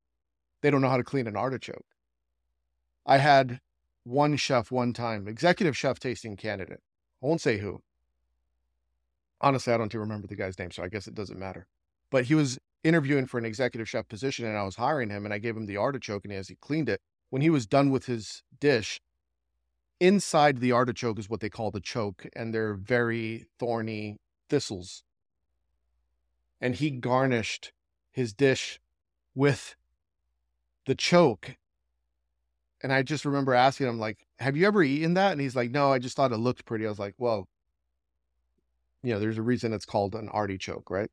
they 0.63 0.71
don't 0.71 0.81
know 0.81 0.89
how 0.89 0.97
to 0.97 1.05
clean 1.05 1.27
an 1.27 1.37
artichoke. 1.37 1.85
I 3.05 3.19
had 3.19 3.61
one 4.05 4.37
chef 4.37 4.71
one 4.71 4.93
time, 4.93 5.29
executive 5.29 5.77
chef 5.77 5.99
tasting 5.99 6.37
candidate. 6.37 6.81
I 7.23 7.27
won't 7.27 7.41
say 7.41 7.59
who. 7.59 7.83
Honestly, 9.41 9.73
I 9.73 9.77
don't 9.77 9.93
even 9.93 10.01
remember 10.01 10.27
the 10.27 10.37
guy's 10.37 10.59
name, 10.59 10.71
so 10.71 10.83
I 10.83 10.89
guess 10.89 11.07
it 11.07 11.15
doesn't 11.15 11.39
matter. 11.39 11.67
But 12.11 12.27
he 12.27 12.35
was 12.35 12.59
interviewing 12.85 13.27
for 13.27 13.39
an 13.39 13.45
executive 13.45 13.89
chef 13.89 14.09
position 14.09 14.45
and 14.45 14.57
I 14.57 14.65
was 14.65 14.77
hiring 14.77 15.11
him 15.11 15.25
and 15.25 15.33
I 15.33 15.39
gave 15.39 15.57
him 15.57 15.67
the 15.67 15.77
artichoke 15.77 16.25
and 16.25 16.33
as 16.33 16.49
he 16.49 16.57
cleaned 16.57 16.89
it, 16.89 17.01
when 17.31 17.43
he 17.43 17.51
was 17.51 17.67
done 17.67 17.91
with 17.91 18.07
his 18.07 18.43
dish, 18.61 19.01
inside 20.01 20.59
the 20.59 20.73
artichoke 20.73 21.19
is 21.19 21.31
what 21.31 21.41
they 21.41 21.49
call 21.49 21.71
the 21.71 21.81
choke, 21.81 22.27
and 22.35 22.53
they're 22.53 22.75
very 22.75 23.47
thorny 23.59 24.19
thistles. 24.51 25.05
And 26.61 26.75
he 26.75 26.91
garnished 26.91 27.73
his 28.11 28.35
dish 28.35 28.81
with 29.35 29.77
the 30.87 30.95
choke. 30.95 31.57
And 32.83 32.93
I 32.93 33.03
just 33.03 33.25
remember 33.25 33.55
asking 33.55 33.87
him, 33.87 33.99
like, 33.99 34.27
have 34.39 34.57
you 34.57 34.67
ever 34.67 34.83
eaten 34.83 35.15
that? 35.15 35.33
And 35.33 35.41
he's 35.41 35.55
like, 35.55 35.71
no, 35.71 35.93
I 35.93 35.99
just 35.99 36.17
thought 36.17 36.33
it 36.33 36.39
looked 36.39 36.65
pretty. 36.65 36.85
I 36.85 36.89
was 36.89 36.99
like, 36.99 37.15
well, 37.17 37.49
you 39.03 39.13
know, 39.13 39.21
there's 39.21 39.39
a 39.39 39.43
reason 39.43 39.73
it's 39.73 39.85
called 39.85 40.15
an 40.15 40.29
artichoke, 40.29 40.91
right? 40.91 41.11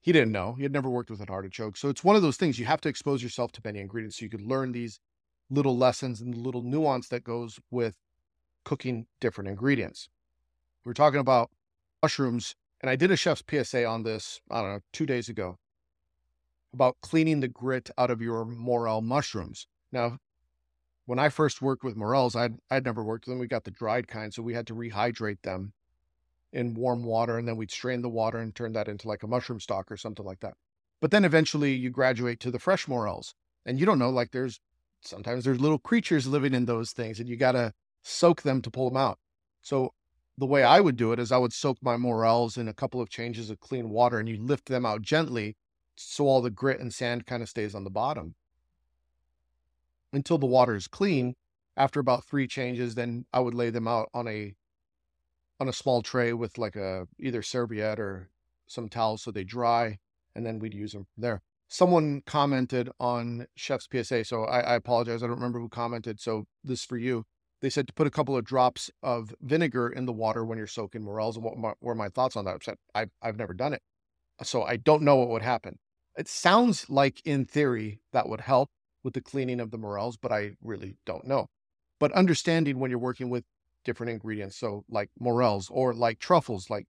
He 0.00 0.12
didn't 0.12 0.32
know. 0.32 0.54
He 0.54 0.62
had 0.62 0.72
never 0.72 0.88
worked 0.88 1.10
with 1.10 1.20
an 1.20 1.28
artichoke. 1.28 1.76
So 1.76 1.88
it's 1.88 2.04
one 2.04 2.16
of 2.16 2.22
those 2.22 2.36
things 2.36 2.58
you 2.58 2.66
have 2.66 2.80
to 2.82 2.88
expose 2.88 3.22
yourself 3.22 3.52
to 3.52 3.60
many 3.64 3.80
ingredients 3.80 4.18
so 4.18 4.24
you 4.24 4.30
could 4.30 4.40
learn 4.40 4.72
these 4.72 5.00
little 5.50 5.76
lessons 5.76 6.20
and 6.20 6.32
the 6.32 6.38
little 6.38 6.62
nuance 6.62 7.08
that 7.08 7.24
goes 7.24 7.58
with 7.70 7.96
cooking 8.64 9.06
different 9.20 9.48
ingredients. 9.48 10.08
We 10.84 10.90
are 10.90 10.94
talking 10.94 11.20
about 11.20 11.50
mushrooms, 12.02 12.54
and 12.80 12.88
I 12.88 12.96
did 12.96 13.10
a 13.10 13.16
chef's 13.16 13.42
PSA 13.48 13.84
on 13.84 14.04
this, 14.04 14.40
I 14.50 14.62
don't 14.62 14.72
know, 14.72 14.80
two 14.92 15.06
days 15.06 15.28
ago 15.28 15.58
about 16.72 16.96
cleaning 17.02 17.40
the 17.40 17.48
grit 17.48 17.90
out 17.98 18.10
of 18.10 18.22
your 18.22 18.44
morel 18.44 19.02
mushrooms. 19.02 19.66
Now, 19.92 20.18
when 21.06 21.18
I 21.18 21.28
first 21.28 21.62
worked 21.62 21.82
with 21.82 21.96
morels, 21.96 22.36
I'd, 22.36 22.54
I'd 22.70 22.84
never 22.84 23.02
worked 23.02 23.26
with 23.26 23.32
them. 23.32 23.40
We 23.40 23.48
got 23.48 23.64
the 23.64 23.70
dried 23.70 24.08
kind, 24.08 24.32
so 24.32 24.42
we 24.42 24.54
had 24.54 24.66
to 24.68 24.74
rehydrate 24.74 25.42
them 25.42 25.72
in 26.52 26.74
warm 26.74 27.04
water, 27.04 27.38
and 27.38 27.46
then 27.46 27.56
we'd 27.56 27.70
strain 27.70 28.02
the 28.02 28.08
water 28.08 28.38
and 28.38 28.54
turn 28.54 28.72
that 28.72 28.88
into 28.88 29.08
like 29.08 29.22
a 29.22 29.28
mushroom 29.28 29.60
stock 29.60 29.90
or 29.90 29.96
something 29.96 30.24
like 30.26 30.40
that. 30.40 30.54
But 31.00 31.10
then 31.10 31.24
eventually 31.24 31.74
you 31.74 31.90
graduate 31.90 32.40
to 32.40 32.50
the 32.50 32.58
fresh 32.58 32.86
morels, 32.86 33.34
and 33.64 33.78
you 33.78 33.86
don't 33.86 33.98
know, 33.98 34.10
like 34.10 34.30
there's 34.32 34.60
sometimes 35.02 35.44
there's 35.44 35.60
little 35.60 35.78
creatures 35.78 36.26
living 36.26 36.54
in 36.54 36.66
those 36.66 36.92
things 36.92 37.20
and 37.20 37.28
you 37.28 37.36
got 37.36 37.52
to 37.52 37.72
soak 38.02 38.42
them 38.42 38.62
to 38.62 38.70
pull 38.70 38.90
them 38.90 38.96
out. 38.96 39.18
So 39.62 39.92
the 40.38 40.46
way 40.46 40.62
I 40.62 40.80
would 40.80 40.96
do 40.96 41.12
it 41.12 41.18
is 41.18 41.32
I 41.32 41.38
would 41.38 41.52
soak 41.52 41.78
my 41.82 41.96
morels 41.96 42.56
in 42.56 42.68
a 42.68 42.74
couple 42.74 43.00
of 43.00 43.10
changes 43.10 43.50
of 43.50 43.60
clean 43.60 43.90
water 43.90 44.18
and 44.18 44.28
you 44.28 44.38
lift 44.42 44.66
them 44.66 44.86
out 44.86 45.02
gently 45.02 45.56
so 45.96 46.26
all 46.26 46.40
the 46.40 46.50
grit 46.50 46.80
and 46.80 46.92
sand 46.92 47.26
kind 47.26 47.42
of 47.42 47.48
stays 47.48 47.74
on 47.74 47.84
the 47.84 47.90
bottom 47.90 48.34
until 50.12 50.38
the 50.38 50.46
water 50.46 50.74
is 50.74 50.88
clean. 50.88 51.34
After 51.76 52.00
about 52.00 52.24
three 52.24 52.46
changes, 52.46 52.94
then 52.94 53.26
I 53.32 53.40
would 53.40 53.54
lay 53.54 53.70
them 53.70 53.88
out 53.88 54.08
on 54.12 54.28
a 54.28 54.54
on 55.58 55.68
a 55.68 55.72
small 55.72 56.02
tray 56.02 56.32
with 56.32 56.58
like 56.58 56.76
a 56.76 57.06
either 57.18 57.42
serviette 57.42 58.00
or 58.00 58.30
some 58.66 58.88
towels 58.88 59.22
so 59.22 59.30
they 59.30 59.44
dry, 59.44 59.98
and 60.34 60.44
then 60.44 60.58
we'd 60.58 60.74
use 60.74 60.92
them 60.92 61.06
there 61.16 61.42
someone 61.70 62.20
commented 62.26 62.90
on 62.98 63.46
Chef's 63.54 63.88
PSA. 63.90 64.24
So 64.24 64.44
I, 64.44 64.60
I, 64.60 64.74
apologize. 64.74 65.22
I 65.22 65.26
don't 65.26 65.36
remember 65.36 65.60
who 65.60 65.68
commented. 65.68 66.20
So 66.20 66.44
this 66.62 66.84
for 66.84 66.98
you. 66.98 67.24
They 67.62 67.70
said 67.70 67.86
to 67.86 67.92
put 67.92 68.06
a 68.06 68.10
couple 68.10 68.36
of 68.36 68.44
drops 68.44 68.90
of 69.02 69.34
vinegar 69.40 69.88
in 69.88 70.06
the 70.06 70.12
water 70.12 70.44
when 70.44 70.58
you're 70.58 70.66
soaking 70.66 71.04
morels. 71.04 71.36
And 71.36 71.44
what 71.44 71.76
were 71.80 71.94
my 71.94 72.08
thoughts 72.08 72.36
on 72.36 72.44
that? 72.46 72.54
I 72.54 72.58
said, 72.62 72.76
I've, 72.94 73.10
I've 73.22 73.36
never 73.36 73.54
done 73.54 73.72
it. 73.72 73.82
So 74.42 74.62
I 74.62 74.76
don't 74.76 75.02
know 75.02 75.16
what 75.16 75.28
would 75.28 75.42
happen. 75.42 75.78
It 76.16 76.26
sounds 76.26 76.90
like 76.90 77.20
in 77.24 77.44
theory 77.44 78.00
that 78.12 78.28
would 78.28 78.40
help 78.40 78.70
with 79.02 79.14
the 79.14 79.20
cleaning 79.20 79.60
of 79.60 79.70
the 79.70 79.78
morels, 79.78 80.16
but 80.16 80.32
I 80.32 80.52
really 80.62 80.96
don't 81.06 81.26
know. 81.26 81.48
But 81.98 82.12
understanding 82.12 82.78
when 82.78 82.90
you're 82.90 82.98
working 82.98 83.30
with 83.30 83.44
different 83.84 84.10
ingredients, 84.10 84.56
so 84.56 84.84
like 84.88 85.10
morels 85.18 85.68
or 85.70 85.94
like 85.94 86.18
truffles, 86.18 86.70
like 86.70 86.86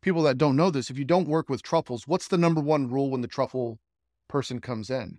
people 0.00 0.22
that 0.22 0.38
don't 0.38 0.56
know 0.56 0.70
this, 0.70 0.90
if 0.90 0.98
you 0.98 1.04
don't 1.04 1.28
work 1.28 1.48
with 1.48 1.62
truffles, 1.62 2.06
what's 2.06 2.28
the 2.28 2.38
number 2.38 2.60
one 2.60 2.88
rule 2.88 3.10
when 3.10 3.20
the 3.20 3.28
truffle 3.28 3.78
person 4.28 4.60
comes 4.60 4.90
in? 4.90 5.18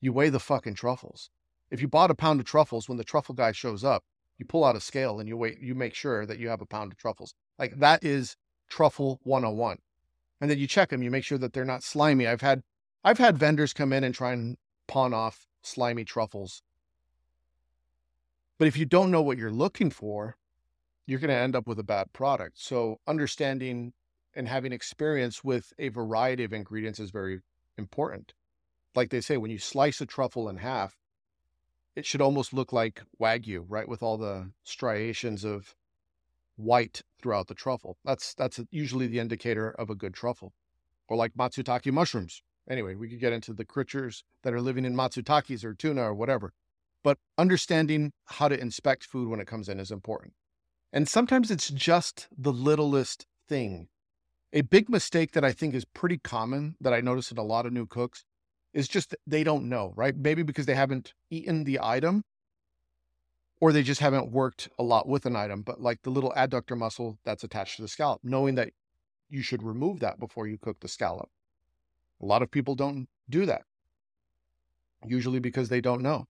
You 0.00 0.12
weigh 0.12 0.30
the 0.30 0.40
fucking 0.40 0.74
truffles. 0.74 1.30
If 1.70 1.80
you 1.80 1.88
bought 1.88 2.10
a 2.10 2.14
pound 2.14 2.40
of 2.40 2.46
truffles, 2.46 2.88
when 2.88 2.98
the 2.98 3.04
truffle 3.04 3.34
guy 3.34 3.52
shows 3.52 3.84
up, 3.84 4.02
you 4.38 4.46
pull 4.46 4.64
out 4.64 4.76
a 4.76 4.80
scale 4.80 5.20
and 5.20 5.28
you 5.28 5.36
wait, 5.36 5.60
you 5.60 5.74
make 5.74 5.94
sure 5.94 6.24
that 6.24 6.38
you 6.38 6.48
have 6.48 6.62
a 6.62 6.66
pound 6.66 6.92
of 6.92 6.98
truffles. 6.98 7.34
Like 7.58 7.78
that 7.78 8.02
is 8.02 8.36
truffle 8.68 9.20
101. 9.24 9.78
And 10.40 10.50
then 10.50 10.58
you 10.58 10.66
check 10.66 10.88
them, 10.88 11.02
you 11.02 11.10
make 11.10 11.24
sure 11.24 11.38
that 11.38 11.52
they're 11.52 11.66
not 11.66 11.82
slimy. 11.82 12.26
I've 12.26 12.40
had 12.40 12.62
I've 13.02 13.18
had 13.18 13.38
vendors 13.38 13.72
come 13.72 13.92
in 13.92 14.04
and 14.04 14.14
try 14.14 14.32
and 14.32 14.56
pawn 14.86 15.14
off 15.14 15.46
slimy 15.62 16.04
truffles. 16.04 16.62
But 18.58 18.68
if 18.68 18.76
you 18.76 18.84
don't 18.84 19.10
know 19.10 19.22
what 19.22 19.38
you're 19.38 19.50
looking 19.50 19.90
for, 19.90 20.36
you're 21.06 21.18
going 21.18 21.28
to 21.28 21.34
end 21.34 21.56
up 21.56 21.66
with 21.66 21.78
a 21.78 21.84
bad 21.84 22.12
product. 22.12 22.58
So 22.60 23.00
understanding 23.06 23.94
and 24.34 24.46
having 24.46 24.72
experience 24.72 25.42
with 25.42 25.72
a 25.78 25.88
variety 25.88 26.44
of 26.44 26.52
ingredients 26.52 27.00
is 27.00 27.10
very 27.10 27.40
important. 27.78 28.34
Like 28.94 29.10
they 29.10 29.20
say, 29.20 29.36
when 29.36 29.50
you 29.50 29.58
slice 29.58 30.00
a 30.00 30.06
truffle 30.06 30.48
in 30.48 30.58
half, 30.58 30.98
it 31.96 32.06
should 32.06 32.20
almost 32.20 32.52
look 32.52 32.72
like 32.72 33.02
wagyu, 33.20 33.64
right? 33.66 33.88
With 33.88 34.02
all 34.02 34.18
the 34.18 34.50
striations 34.62 35.44
of 35.44 35.74
white 36.56 37.02
throughout 37.20 37.48
the 37.48 37.54
truffle. 37.54 37.96
That's 38.04 38.34
that's 38.34 38.60
usually 38.70 39.06
the 39.06 39.18
indicator 39.18 39.70
of 39.70 39.90
a 39.90 39.94
good 39.94 40.14
truffle. 40.14 40.52
Or 41.08 41.16
like 41.16 41.34
matsutake 41.34 41.90
mushrooms. 41.92 42.42
Anyway, 42.70 42.94
we 42.94 43.08
could 43.08 43.18
get 43.18 43.32
into 43.32 43.52
the 43.52 43.64
creatures 43.64 44.22
that 44.44 44.54
are 44.54 44.60
living 44.60 44.84
in 44.84 44.94
matsutakes 44.94 45.64
or 45.64 45.74
tuna 45.74 46.02
or 46.02 46.14
whatever. 46.14 46.52
But 47.02 47.18
understanding 47.36 48.12
how 48.26 48.46
to 48.46 48.58
inspect 48.58 49.04
food 49.04 49.28
when 49.28 49.40
it 49.40 49.48
comes 49.48 49.68
in 49.68 49.80
is 49.80 49.90
important. 49.90 50.34
And 50.92 51.08
sometimes 51.08 51.50
it's 51.50 51.68
just 51.68 52.28
the 52.36 52.52
littlest 52.52 53.26
thing. 53.48 53.88
A 54.52 54.60
big 54.60 54.88
mistake 54.88 55.32
that 55.32 55.44
I 55.44 55.50
think 55.50 55.74
is 55.74 55.84
pretty 55.84 56.18
common 56.18 56.76
that 56.80 56.94
I 56.94 57.00
notice 57.00 57.32
in 57.32 57.38
a 57.38 57.42
lot 57.42 57.66
of 57.66 57.72
new 57.72 57.86
cooks 57.86 58.24
is 58.72 58.86
just 58.86 59.16
they 59.26 59.42
don't 59.42 59.68
know, 59.68 59.92
right? 59.96 60.16
Maybe 60.16 60.44
because 60.44 60.66
they 60.66 60.74
haven't 60.76 61.14
eaten 61.28 61.64
the 61.64 61.80
item 61.82 62.22
or 63.60 63.72
they 63.72 63.82
just 63.82 64.00
haven't 64.00 64.30
worked 64.30 64.68
a 64.78 64.84
lot 64.84 65.08
with 65.08 65.26
an 65.26 65.34
item, 65.34 65.62
but 65.62 65.80
like 65.80 66.02
the 66.02 66.10
little 66.10 66.32
adductor 66.36 66.78
muscle 66.78 67.18
that's 67.24 67.42
attached 67.42 67.76
to 67.76 67.82
the 67.82 67.88
scallop, 67.88 68.20
knowing 68.22 68.54
that 68.54 68.70
you 69.28 69.42
should 69.42 69.62
remove 69.62 69.98
that 70.00 70.20
before 70.20 70.46
you 70.46 70.56
cook 70.56 70.78
the 70.80 70.88
scallop. 70.88 71.28
A 72.20 72.26
lot 72.26 72.42
of 72.42 72.50
people 72.50 72.74
don't 72.74 73.08
do 73.28 73.46
that, 73.46 73.62
usually 75.06 75.38
because 75.38 75.68
they 75.68 75.80
don't 75.80 76.02
know. 76.02 76.26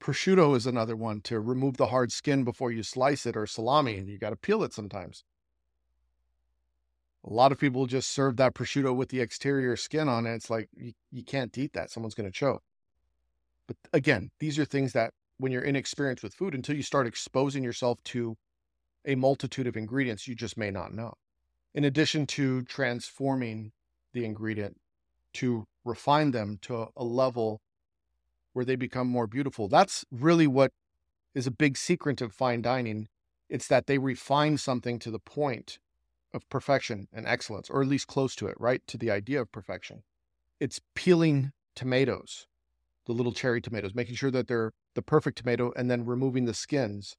Prosciutto 0.00 0.56
is 0.56 0.66
another 0.66 0.96
one 0.96 1.20
to 1.22 1.38
remove 1.38 1.76
the 1.76 1.86
hard 1.86 2.10
skin 2.10 2.42
before 2.42 2.72
you 2.72 2.82
slice 2.82 3.24
it, 3.24 3.36
or 3.36 3.46
salami, 3.46 3.96
and 3.96 4.08
you 4.08 4.18
got 4.18 4.30
to 4.30 4.36
peel 4.36 4.64
it 4.64 4.72
sometimes. 4.72 5.22
A 7.24 7.32
lot 7.32 7.52
of 7.52 7.58
people 7.58 7.86
just 7.86 8.10
serve 8.10 8.36
that 8.36 8.54
prosciutto 8.54 8.94
with 8.96 9.10
the 9.10 9.20
exterior 9.20 9.76
skin 9.76 10.08
on 10.08 10.26
it. 10.26 10.34
It's 10.34 10.50
like 10.50 10.68
you, 10.74 10.92
you 11.12 11.22
can't 11.22 11.56
eat 11.56 11.72
that. 11.74 11.90
Someone's 11.90 12.14
going 12.14 12.28
to 12.28 12.36
choke. 12.36 12.64
But 13.68 13.76
again, 13.92 14.32
these 14.40 14.58
are 14.58 14.64
things 14.64 14.92
that 14.94 15.14
when 15.38 15.52
you're 15.52 15.62
inexperienced 15.62 16.24
with 16.24 16.34
food, 16.34 16.52
until 16.52 16.74
you 16.74 16.82
start 16.82 17.06
exposing 17.06 17.62
yourself 17.62 18.02
to 18.04 18.36
a 19.04 19.14
multitude 19.14 19.68
of 19.68 19.76
ingredients, 19.76 20.26
you 20.26 20.34
just 20.34 20.58
may 20.58 20.72
not 20.72 20.92
know. 20.92 21.14
In 21.74 21.84
addition 21.84 22.26
to 22.28 22.62
transforming 22.62 23.70
the 24.12 24.24
ingredient 24.24 24.78
to 25.34 25.64
refine 25.84 26.30
them 26.30 26.58
to 26.62 26.88
a 26.96 27.04
level 27.04 27.60
where 28.52 28.64
they 28.64 28.76
become 28.76 29.08
more 29.08 29.26
beautiful. 29.26 29.68
That's 29.68 30.04
really 30.10 30.46
what 30.46 30.72
is 31.34 31.46
a 31.46 31.50
big 31.50 31.76
secret 31.76 32.20
of 32.20 32.32
fine 32.32 32.62
dining. 32.62 33.08
It's 33.48 33.68
that 33.68 33.86
they 33.86 33.98
refine 33.98 34.58
something 34.58 34.98
to 35.00 35.10
the 35.10 35.18
point 35.18 35.78
of 36.34 36.48
perfection 36.48 37.08
and 37.12 37.26
excellence, 37.26 37.68
or 37.68 37.82
at 37.82 37.88
least 37.88 38.06
close 38.06 38.34
to 38.36 38.46
it, 38.46 38.56
right? 38.58 38.82
To 38.86 38.96
the 38.96 39.10
idea 39.10 39.40
of 39.40 39.52
perfection. 39.52 40.02
It's 40.60 40.80
peeling 40.94 41.52
tomatoes, 41.74 42.46
the 43.06 43.12
little 43.12 43.32
cherry 43.32 43.60
tomatoes, 43.60 43.94
making 43.94 44.14
sure 44.14 44.30
that 44.30 44.48
they're 44.48 44.72
the 44.94 45.02
perfect 45.02 45.38
tomato 45.38 45.72
and 45.76 45.90
then 45.90 46.06
removing 46.06 46.44
the 46.44 46.54
skins 46.54 47.16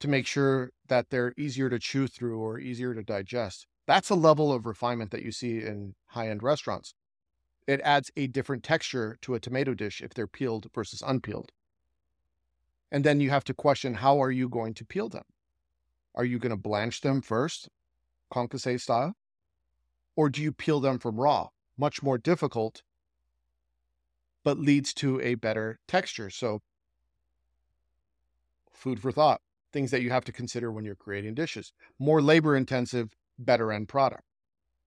to 0.00 0.08
make 0.08 0.26
sure 0.26 0.70
that 0.88 1.10
they're 1.10 1.32
easier 1.36 1.70
to 1.70 1.78
chew 1.78 2.06
through 2.06 2.38
or 2.38 2.58
easier 2.58 2.94
to 2.94 3.02
digest. 3.02 3.66
That's 3.86 4.10
a 4.10 4.14
level 4.14 4.52
of 4.52 4.66
refinement 4.66 5.10
that 5.12 5.22
you 5.22 5.32
see 5.32 5.58
in 5.58 5.94
high 6.08 6.28
end 6.28 6.42
restaurants 6.42 6.94
it 7.66 7.80
adds 7.82 8.10
a 8.16 8.26
different 8.26 8.62
texture 8.62 9.16
to 9.22 9.34
a 9.34 9.40
tomato 9.40 9.74
dish 9.74 10.00
if 10.02 10.12
they're 10.12 10.26
peeled 10.26 10.68
versus 10.74 11.02
unpeeled. 11.02 11.52
And 12.92 13.04
then 13.04 13.20
you 13.20 13.30
have 13.30 13.44
to 13.44 13.54
question 13.54 13.94
how 13.94 14.22
are 14.22 14.30
you 14.30 14.48
going 14.48 14.74
to 14.74 14.84
peel 14.84 15.08
them? 15.08 15.24
Are 16.14 16.24
you 16.24 16.38
going 16.38 16.50
to 16.50 16.56
blanch 16.56 17.00
them 17.00 17.22
first, 17.22 17.68
concasse 18.32 18.80
style? 18.80 19.14
Or 20.16 20.30
do 20.30 20.40
you 20.40 20.52
peel 20.52 20.80
them 20.80 20.98
from 20.98 21.20
raw? 21.20 21.48
Much 21.76 22.02
more 22.02 22.18
difficult, 22.18 22.82
but 24.44 24.58
leads 24.58 24.94
to 24.94 25.20
a 25.20 25.34
better 25.34 25.80
texture. 25.88 26.30
So, 26.30 26.62
food 28.70 29.00
for 29.00 29.10
thought, 29.10 29.40
things 29.72 29.90
that 29.90 30.02
you 30.02 30.10
have 30.10 30.24
to 30.26 30.32
consider 30.32 30.70
when 30.70 30.84
you're 30.84 30.94
creating 30.94 31.34
dishes. 31.34 31.72
More 31.98 32.22
labor 32.22 32.54
intensive, 32.54 33.12
better 33.38 33.72
end 33.72 33.88
product. 33.88 34.22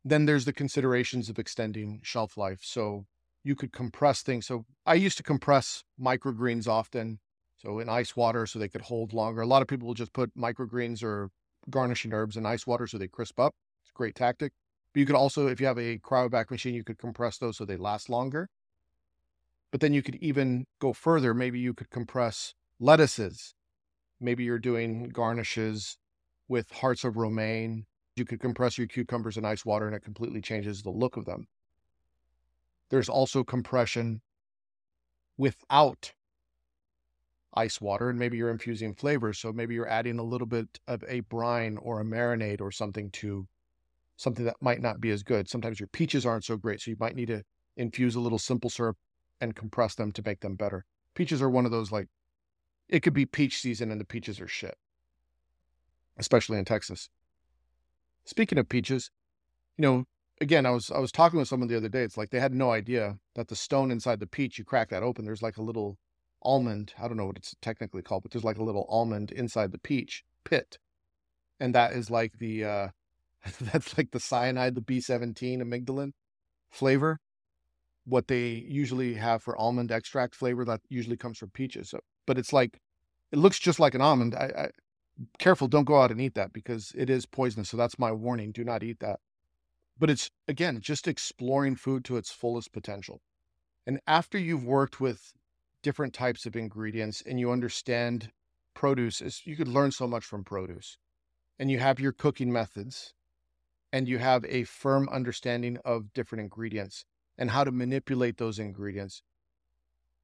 Then 0.10 0.26
there's 0.26 0.46
the 0.46 0.54
considerations 0.54 1.30
of 1.30 1.38
extending 1.38 2.00
shelf 2.02 2.38
life. 2.38 2.60
So 2.64 3.06
you 3.44 3.56
could 3.56 3.74
compress 3.74 4.22
things. 4.22 4.46
So 4.46 4.66
I 4.86 4.94
used 4.94 5.18
to 5.18 5.24
compress 5.24 5.84
microgreens 6.00 6.66
often. 6.66 7.20
So 7.58 7.80
in 7.80 7.90
ice 7.90 8.16
water 8.16 8.46
so 8.46 8.58
they 8.58 8.70
could 8.70 8.84
hold 8.84 9.12
longer. 9.12 9.42
A 9.42 9.46
lot 9.46 9.62
of 9.62 9.68
people 9.68 9.86
will 9.86 9.96
just 9.96 10.14
put 10.14 10.34
microgreens 10.38 11.04
or 11.04 11.30
garnishing 11.70 12.14
herbs 12.14 12.38
in 12.38 12.46
ice 12.46 12.66
water 12.66 12.88
so 12.88 12.98
they 12.98 13.10
crisp 13.10 13.38
up. 13.38 13.54
It's 13.82 13.90
a 13.90 13.98
great 13.98 14.16
tactic. 14.16 14.54
But 14.94 15.02
you 15.02 15.06
could 15.06 15.16
also, 15.16 15.48
if 15.48 15.60
you 15.60 15.68
have 15.68 15.78
a 15.78 15.98
cryovac 15.98 16.52
machine, 16.52 16.74
you 16.74 16.86
could 16.86 17.00
compress 17.00 17.38
those 17.38 17.58
so 17.58 17.66
they 17.66 17.76
last 17.76 18.10
longer. 18.10 18.48
But 19.72 19.82
then 19.82 19.94
you 19.94 20.02
could 20.02 20.16
even 20.16 20.68
go 20.80 20.94
further. 20.94 21.34
Maybe 21.34 21.60
you 21.60 21.74
could 21.74 21.90
compress 21.90 22.54
lettuces. 22.80 23.56
Maybe 24.22 24.46
you're 24.46 24.58
doing 24.58 25.10
garnishes 25.10 25.98
with 26.48 26.72
hearts 26.72 27.04
of 27.04 27.18
romaine 27.18 27.87
you 28.18 28.26
could 28.26 28.40
compress 28.40 28.78
your 28.78 28.88
cucumbers 28.88 29.38
in 29.38 29.46
ice 29.46 29.66
water 29.66 29.88
and 29.88 29.96
it 29.96 30.04
completely 30.04 30.42
changes 30.42 30.82
the 30.82 30.90
look 30.90 31.18
of 31.18 31.26
them. 31.26 31.48
There's 32.90 33.10
also 33.10 33.44
compression 33.44 34.22
without 35.38 36.14
ice 37.54 37.82
water, 37.82 38.10
and 38.10 38.20
maybe 38.20 38.38
you're 38.38 38.52
infusing 38.52 38.94
flavors. 38.94 39.40
So 39.40 39.52
maybe 39.52 39.74
you're 39.74 39.90
adding 39.90 40.20
a 40.20 40.24
little 40.24 40.48
bit 40.48 40.80
of 40.88 41.04
a 41.08 41.22
brine 41.22 41.78
or 41.78 42.00
a 42.00 42.06
marinade 42.06 42.62
or 42.62 42.72
something 42.72 43.10
to 43.12 43.48
something 44.16 44.46
that 44.46 44.62
might 44.62 44.82
not 44.82 45.02
be 45.02 45.12
as 45.12 45.24
good. 45.24 45.50
Sometimes 45.50 45.80
your 45.80 45.88
peaches 45.88 46.26
aren't 46.26 46.46
so 46.46 46.58
great, 46.58 46.82
so 46.82 46.92
you 46.92 46.98
might 47.00 47.16
need 47.16 47.28
to 47.28 47.44
infuse 47.76 48.16
a 48.16 48.20
little 48.20 48.40
simple 48.40 48.70
syrup 48.70 48.98
and 49.42 49.56
compress 49.56 49.96
them 49.96 50.12
to 50.12 50.24
make 50.26 50.40
them 50.40 50.56
better. 50.56 50.86
Peaches 51.14 51.42
are 51.42 51.50
one 51.50 51.66
of 51.66 51.72
those 51.72 51.92
like 51.92 52.08
it 52.90 53.02
could 53.02 53.14
be 53.14 53.26
peach 53.26 53.60
season 53.60 53.92
and 53.92 54.00
the 54.00 54.06
peaches 54.06 54.40
are 54.40 54.48
shit, 54.48 54.76
especially 56.18 56.58
in 56.58 56.66
Texas. 56.66 57.10
Speaking 58.28 58.58
of 58.58 58.68
peaches, 58.68 59.10
you 59.78 59.84
know, 59.84 60.06
again, 60.42 60.66
I 60.66 60.72
was 60.72 60.92
I 60.92 61.00
was 61.00 61.14
talking 61.14 61.40
with 61.40 61.48
someone 61.48 61.70
the 61.70 61.78
other 61.78 61.88
day. 61.88 62.04
It's 62.04 62.18
like 62.18 62.30
they 62.30 62.42
had 62.42 62.54
no 62.54 62.72
idea 62.72 63.20
that 63.36 63.48
the 63.48 63.56
stone 63.56 63.90
inside 63.90 64.20
the 64.20 64.28
peach, 64.28 64.60
you 64.60 64.66
crack 64.66 64.90
that 64.90 65.02
open, 65.02 65.24
there's 65.24 65.42
like 65.42 65.56
a 65.58 65.64
little 65.64 65.98
almond. 66.44 66.94
I 67.02 67.08
don't 67.08 67.16
know 67.16 67.26
what 67.26 67.38
it's 67.38 67.56
technically 67.62 68.02
called, 68.02 68.24
but 68.24 68.32
there's 68.32 68.44
like 68.44 68.58
a 68.58 68.64
little 68.64 68.86
almond 68.90 69.32
inside 69.32 69.72
the 69.72 69.80
peach 69.80 70.26
pit, 70.44 70.78
and 71.58 71.74
that 71.74 71.94
is 71.94 72.12
like 72.12 72.34
the 72.40 72.66
uh, 72.66 72.88
that's 73.62 73.98
like 73.98 74.12
the 74.12 74.20
cyanide, 74.20 74.76
the 74.76 74.82
B17 74.82 75.62
amygdalin 75.62 76.12
flavor. 76.70 77.20
What 78.06 78.28
they 78.28 78.48
usually 78.68 79.14
have 79.16 79.42
for 79.42 79.58
almond 79.58 79.92
extract 79.92 80.36
flavor 80.36 80.66
that 80.66 80.82
usually 80.90 81.18
comes 81.18 81.38
from 81.38 81.50
peaches. 81.52 81.90
So, 81.92 82.00
but 82.26 82.38
it's 82.38 82.52
like 82.52 82.80
it 83.32 83.40
looks 83.40 83.60
just 83.60 83.80
like 83.80 83.96
an 83.96 84.02
almond. 84.02 84.36
I, 84.36 84.52
I 84.58 84.70
careful, 85.40 85.68
don't 85.68 85.86
go 85.86 86.02
out 86.02 86.12
and 86.12 86.22
eat 86.22 86.36
that 86.36 86.54
because 86.54 86.94
it 86.96 87.10
is 87.10 87.26
poisonous. 87.26 87.70
So 87.70 87.78
that's 87.78 88.00
my 88.00 88.12
warning. 88.12 88.52
Do 88.52 88.64
not 88.64 88.84
eat 88.84 89.00
that. 89.00 89.20
But 90.00 90.10
it's, 90.10 90.30
again, 90.48 90.80
just 90.82 91.08
exploring 91.08 91.76
food 91.76 92.06
to 92.06 92.18
its 92.18 92.32
fullest 92.32 92.72
potential. 92.72 93.22
And 93.86 94.00
after 94.06 94.38
you've 94.38 94.66
worked 94.66 95.00
with 95.00 95.34
different 95.82 96.14
types 96.14 96.46
of 96.46 96.56
ingredients 96.56 97.24
and 97.26 97.40
you 97.40 97.52
understand 97.52 98.32
produce, 98.74 99.22
is 99.22 99.46
you 99.46 99.56
could 99.56 99.68
learn 99.68 99.92
so 99.92 100.08
much 100.08 100.24
from 100.24 100.44
produce. 100.44 100.98
And 101.58 101.72
you 101.72 101.80
have 101.80 102.00
your 102.00 102.12
cooking 102.12 102.52
methods 102.52 103.14
and 103.92 104.08
you 104.08 104.20
have 104.20 104.46
a 104.46 104.66
firm 104.66 105.10
understanding 105.10 105.78
of 105.84 106.14
different 106.14 106.42
ingredients 106.42 107.06
and 107.38 107.52
how 107.52 107.64
to 107.64 107.72
manipulate 107.72 108.38
those 108.38 108.60
ingredients 108.60 109.24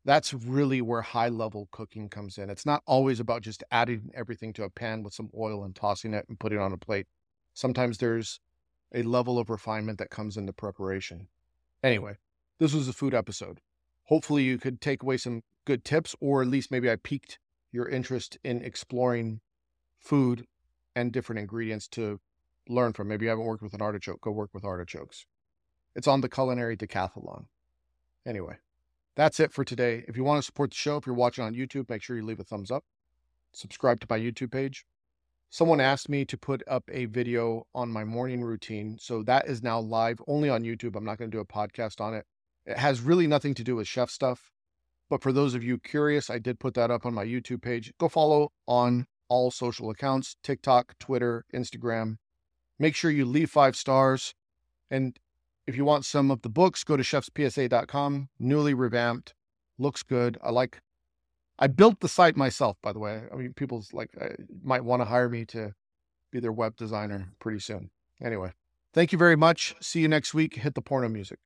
that's 0.05 0.33
really 0.33 0.81
where 0.81 1.01
high 1.01 1.29
level 1.29 1.69
cooking 1.71 2.09
comes 2.09 2.37
in. 2.37 2.49
It's 2.49 2.65
not 2.65 2.83
always 2.85 3.19
about 3.19 3.41
just 3.41 3.63
adding 3.71 4.11
everything 4.13 4.53
to 4.53 4.63
a 4.63 4.69
pan 4.69 5.03
with 5.03 5.13
some 5.13 5.29
oil 5.37 5.63
and 5.63 5.75
tossing 5.75 6.13
it 6.13 6.25
and 6.27 6.39
putting 6.39 6.59
it 6.59 6.61
on 6.61 6.73
a 6.73 6.77
plate. 6.77 7.07
Sometimes 7.53 7.97
there's 7.97 8.39
a 8.93 9.03
level 9.03 9.39
of 9.39 9.49
refinement 9.49 9.99
that 9.99 10.09
comes 10.09 10.37
into 10.37 10.53
preparation. 10.53 11.27
Anyway, 11.81 12.17
this 12.59 12.73
was 12.73 12.87
a 12.87 12.93
food 12.93 13.13
episode. 13.13 13.59
Hopefully, 14.05 14.43
you 14.43 14.57
could 14.57 14.81
take 14.81 15.01
away 15.01 15.17
some 15.17 15.41
good 15.65 15.85
tips, 15.85 16.15
or 16.19 16.41
at 16.41 16.47
least 16.47 16.71
maybe 16.71 16.91
I 16.91 16.97
piqued 16.97 17.39
your 17.71 17.87
interest 17.87 18.37
in 18.43 18.61
exploring 18.61 19.39
food 19.99 20.45
and 20.95 21.11
different 21.11 21.39
ingredients 21.39 21.87
to 21.89 22.19
learn 22.67 22.93
from. 22.93 23.07
Maybe 23.07 23.25
you 23.25 23.29
haven't 23.29 23.45
worked 23.45 23.63
with 23.63 23.73
an 23.73 23.81
artichoke, 23.81 24.21
go 24.21 24.31
work 24.31 24.49
with 24.53 24.65
artichokes. 24.65 25.25
It's 25.95 26.07
on 26.07 26.21
the 26.21 26.29
culinary 26.29 26.75
decathlon. 26.75 27.45
Anyway, 28.25 28.57
that's 29.15 29.39
it 29.39 29.51
for 29.51 29.63
today. 29.63 30.03
If 30.07 30.17
you 30.17 30.23
want 30.23 30.39
to 30.39 30.45
support 30.45 30.71
the 30.71 30.75
show, 30.75 30.97
if 30.97 31.05
you're 31.05 31.15
watching 31.15 31.43
on 31.43 31.53
YouTube, 31.53 31.89
make 31.89 32.01
sure 32.01 32.15
you 32.15 32.25
leave 32.25 32.39
a 32.39 32.43
thumbs 32.43 32.71
up. 32.71 32.83
Subscribe 33.53 33.99
to 34.01 34.07
my 34.09 34.19
YouTube 34.19 34.51
page. 34.51 34.85
Someone 35.49 35.79
asked 35.79 36.09
me 36.09 36.25
to 36.25 36.37
put 36.37 36.63
up 36.67 36.83
a 36.91 37.05
video 37.05 37.67
on 37.75 37.89
my 37.89 38.03
morning 38.03 38.41
routine. 38.41 38.97
So 38.99 39.21
that 39.23 39.47
is 39.47 39.61
now 39.61 39.79
live 39.79 40.19
only 40.27 40.49
on 40.49 40.63
YouTube. 40.63 40.95
I'm 40.95 41.05
not 41.05 41.19
going 41.19 41.29
to 41.29 41.37
do 41.37 41.41
a 41.41 41.45
podcast 41.45 42.01
on 42.01 42.15
it. 42.15 42.25
It 42.65 42.77
has 42.77 43.01
really 43.01 43.27
nothing 43.27 43.53
to 43.55 43.63
do 43.63 43.75
with 43.75 43.87
chef 43.87 44.09
stuff. 44.09 44.51
But 45.09 45.21
for 45.21 45.31
those 45.31 45.53
of 45.53 45.63
you 45.63 45.77
curious, 45.77 46.31
I 46.31 46.39
did 46.39 46.59
put 46.59 46.73
that 46.73 46.89
up 46.89 47.05
on 47.05 47.13
my 47.13 47.23
YouTube 47.25 47.61
page. 47.61 47.93
Go 47.99 48.09
follow 48.09 48.51
on 48.67 49.05
all 49.29 49.51
social 49.51 49.91
accounts 49.91 50.37
TikTok, 50.43 50.97
Twitter, 50.97 51.45
Instagram. 51.53 52.17
Make 52.79 52.95
sure 52.95 53.11
you 53.11 53.25
leave 53.25 53.51
five 53.51 53.75
stars. 53.75 54.33
And 54.89 55.19
if 55.65 55.75
you 55.75 55.85
want 55.85 56.05
some 56.05 56.31
of 56.31 56.41
the 56.41 56.49
books, 56.49 56.83
go 56.83 56.97
to 56.97 57.03
chefspsa.com, 57.03 58.29
newly 58.39 58.73
revamped, 58.73 59.33
looks 59.77 60.03
good. 60.03 60.37
I 60.43 60.51
like, 60.51 60.81
I 61.59 61.67
built 61.67 61.99
the 61.99 62.09
site 62.09 62.35
myself, 62.35 62.77
by 62.81 62.93
the 62.93 62.99
way. 62.99 63.23
I 63.31 63.35
mean, 63.35 63.53
people's 63.53 63.93
like, 63.93 64.09
uh, 64.19 64.29
might 64.63 64.83
want 64.83 65.01
to 65.01 65.05
hire 65.05 65.29
me 65.29 65.45
to 65.45 65.73
be 66.31 66.39
their 66.39 66.51
web 66.51 66.75
designer 66.75 67.29
pretty 67.39 67.59
soon. 67.59 67.91
Anyway, 68.21 68.51
thank 68.93 69.11
you 69.11 69.17
very 69.17 69.35
much. 69.35 69.75
See 69.81 70.01
you 70.01 70.07
next 70.07 70.33
week. 70.33 70.55
Hit 70.55 70.75
the 70.75 70.81
porno 70.81 71.09
music. 71.09 71.39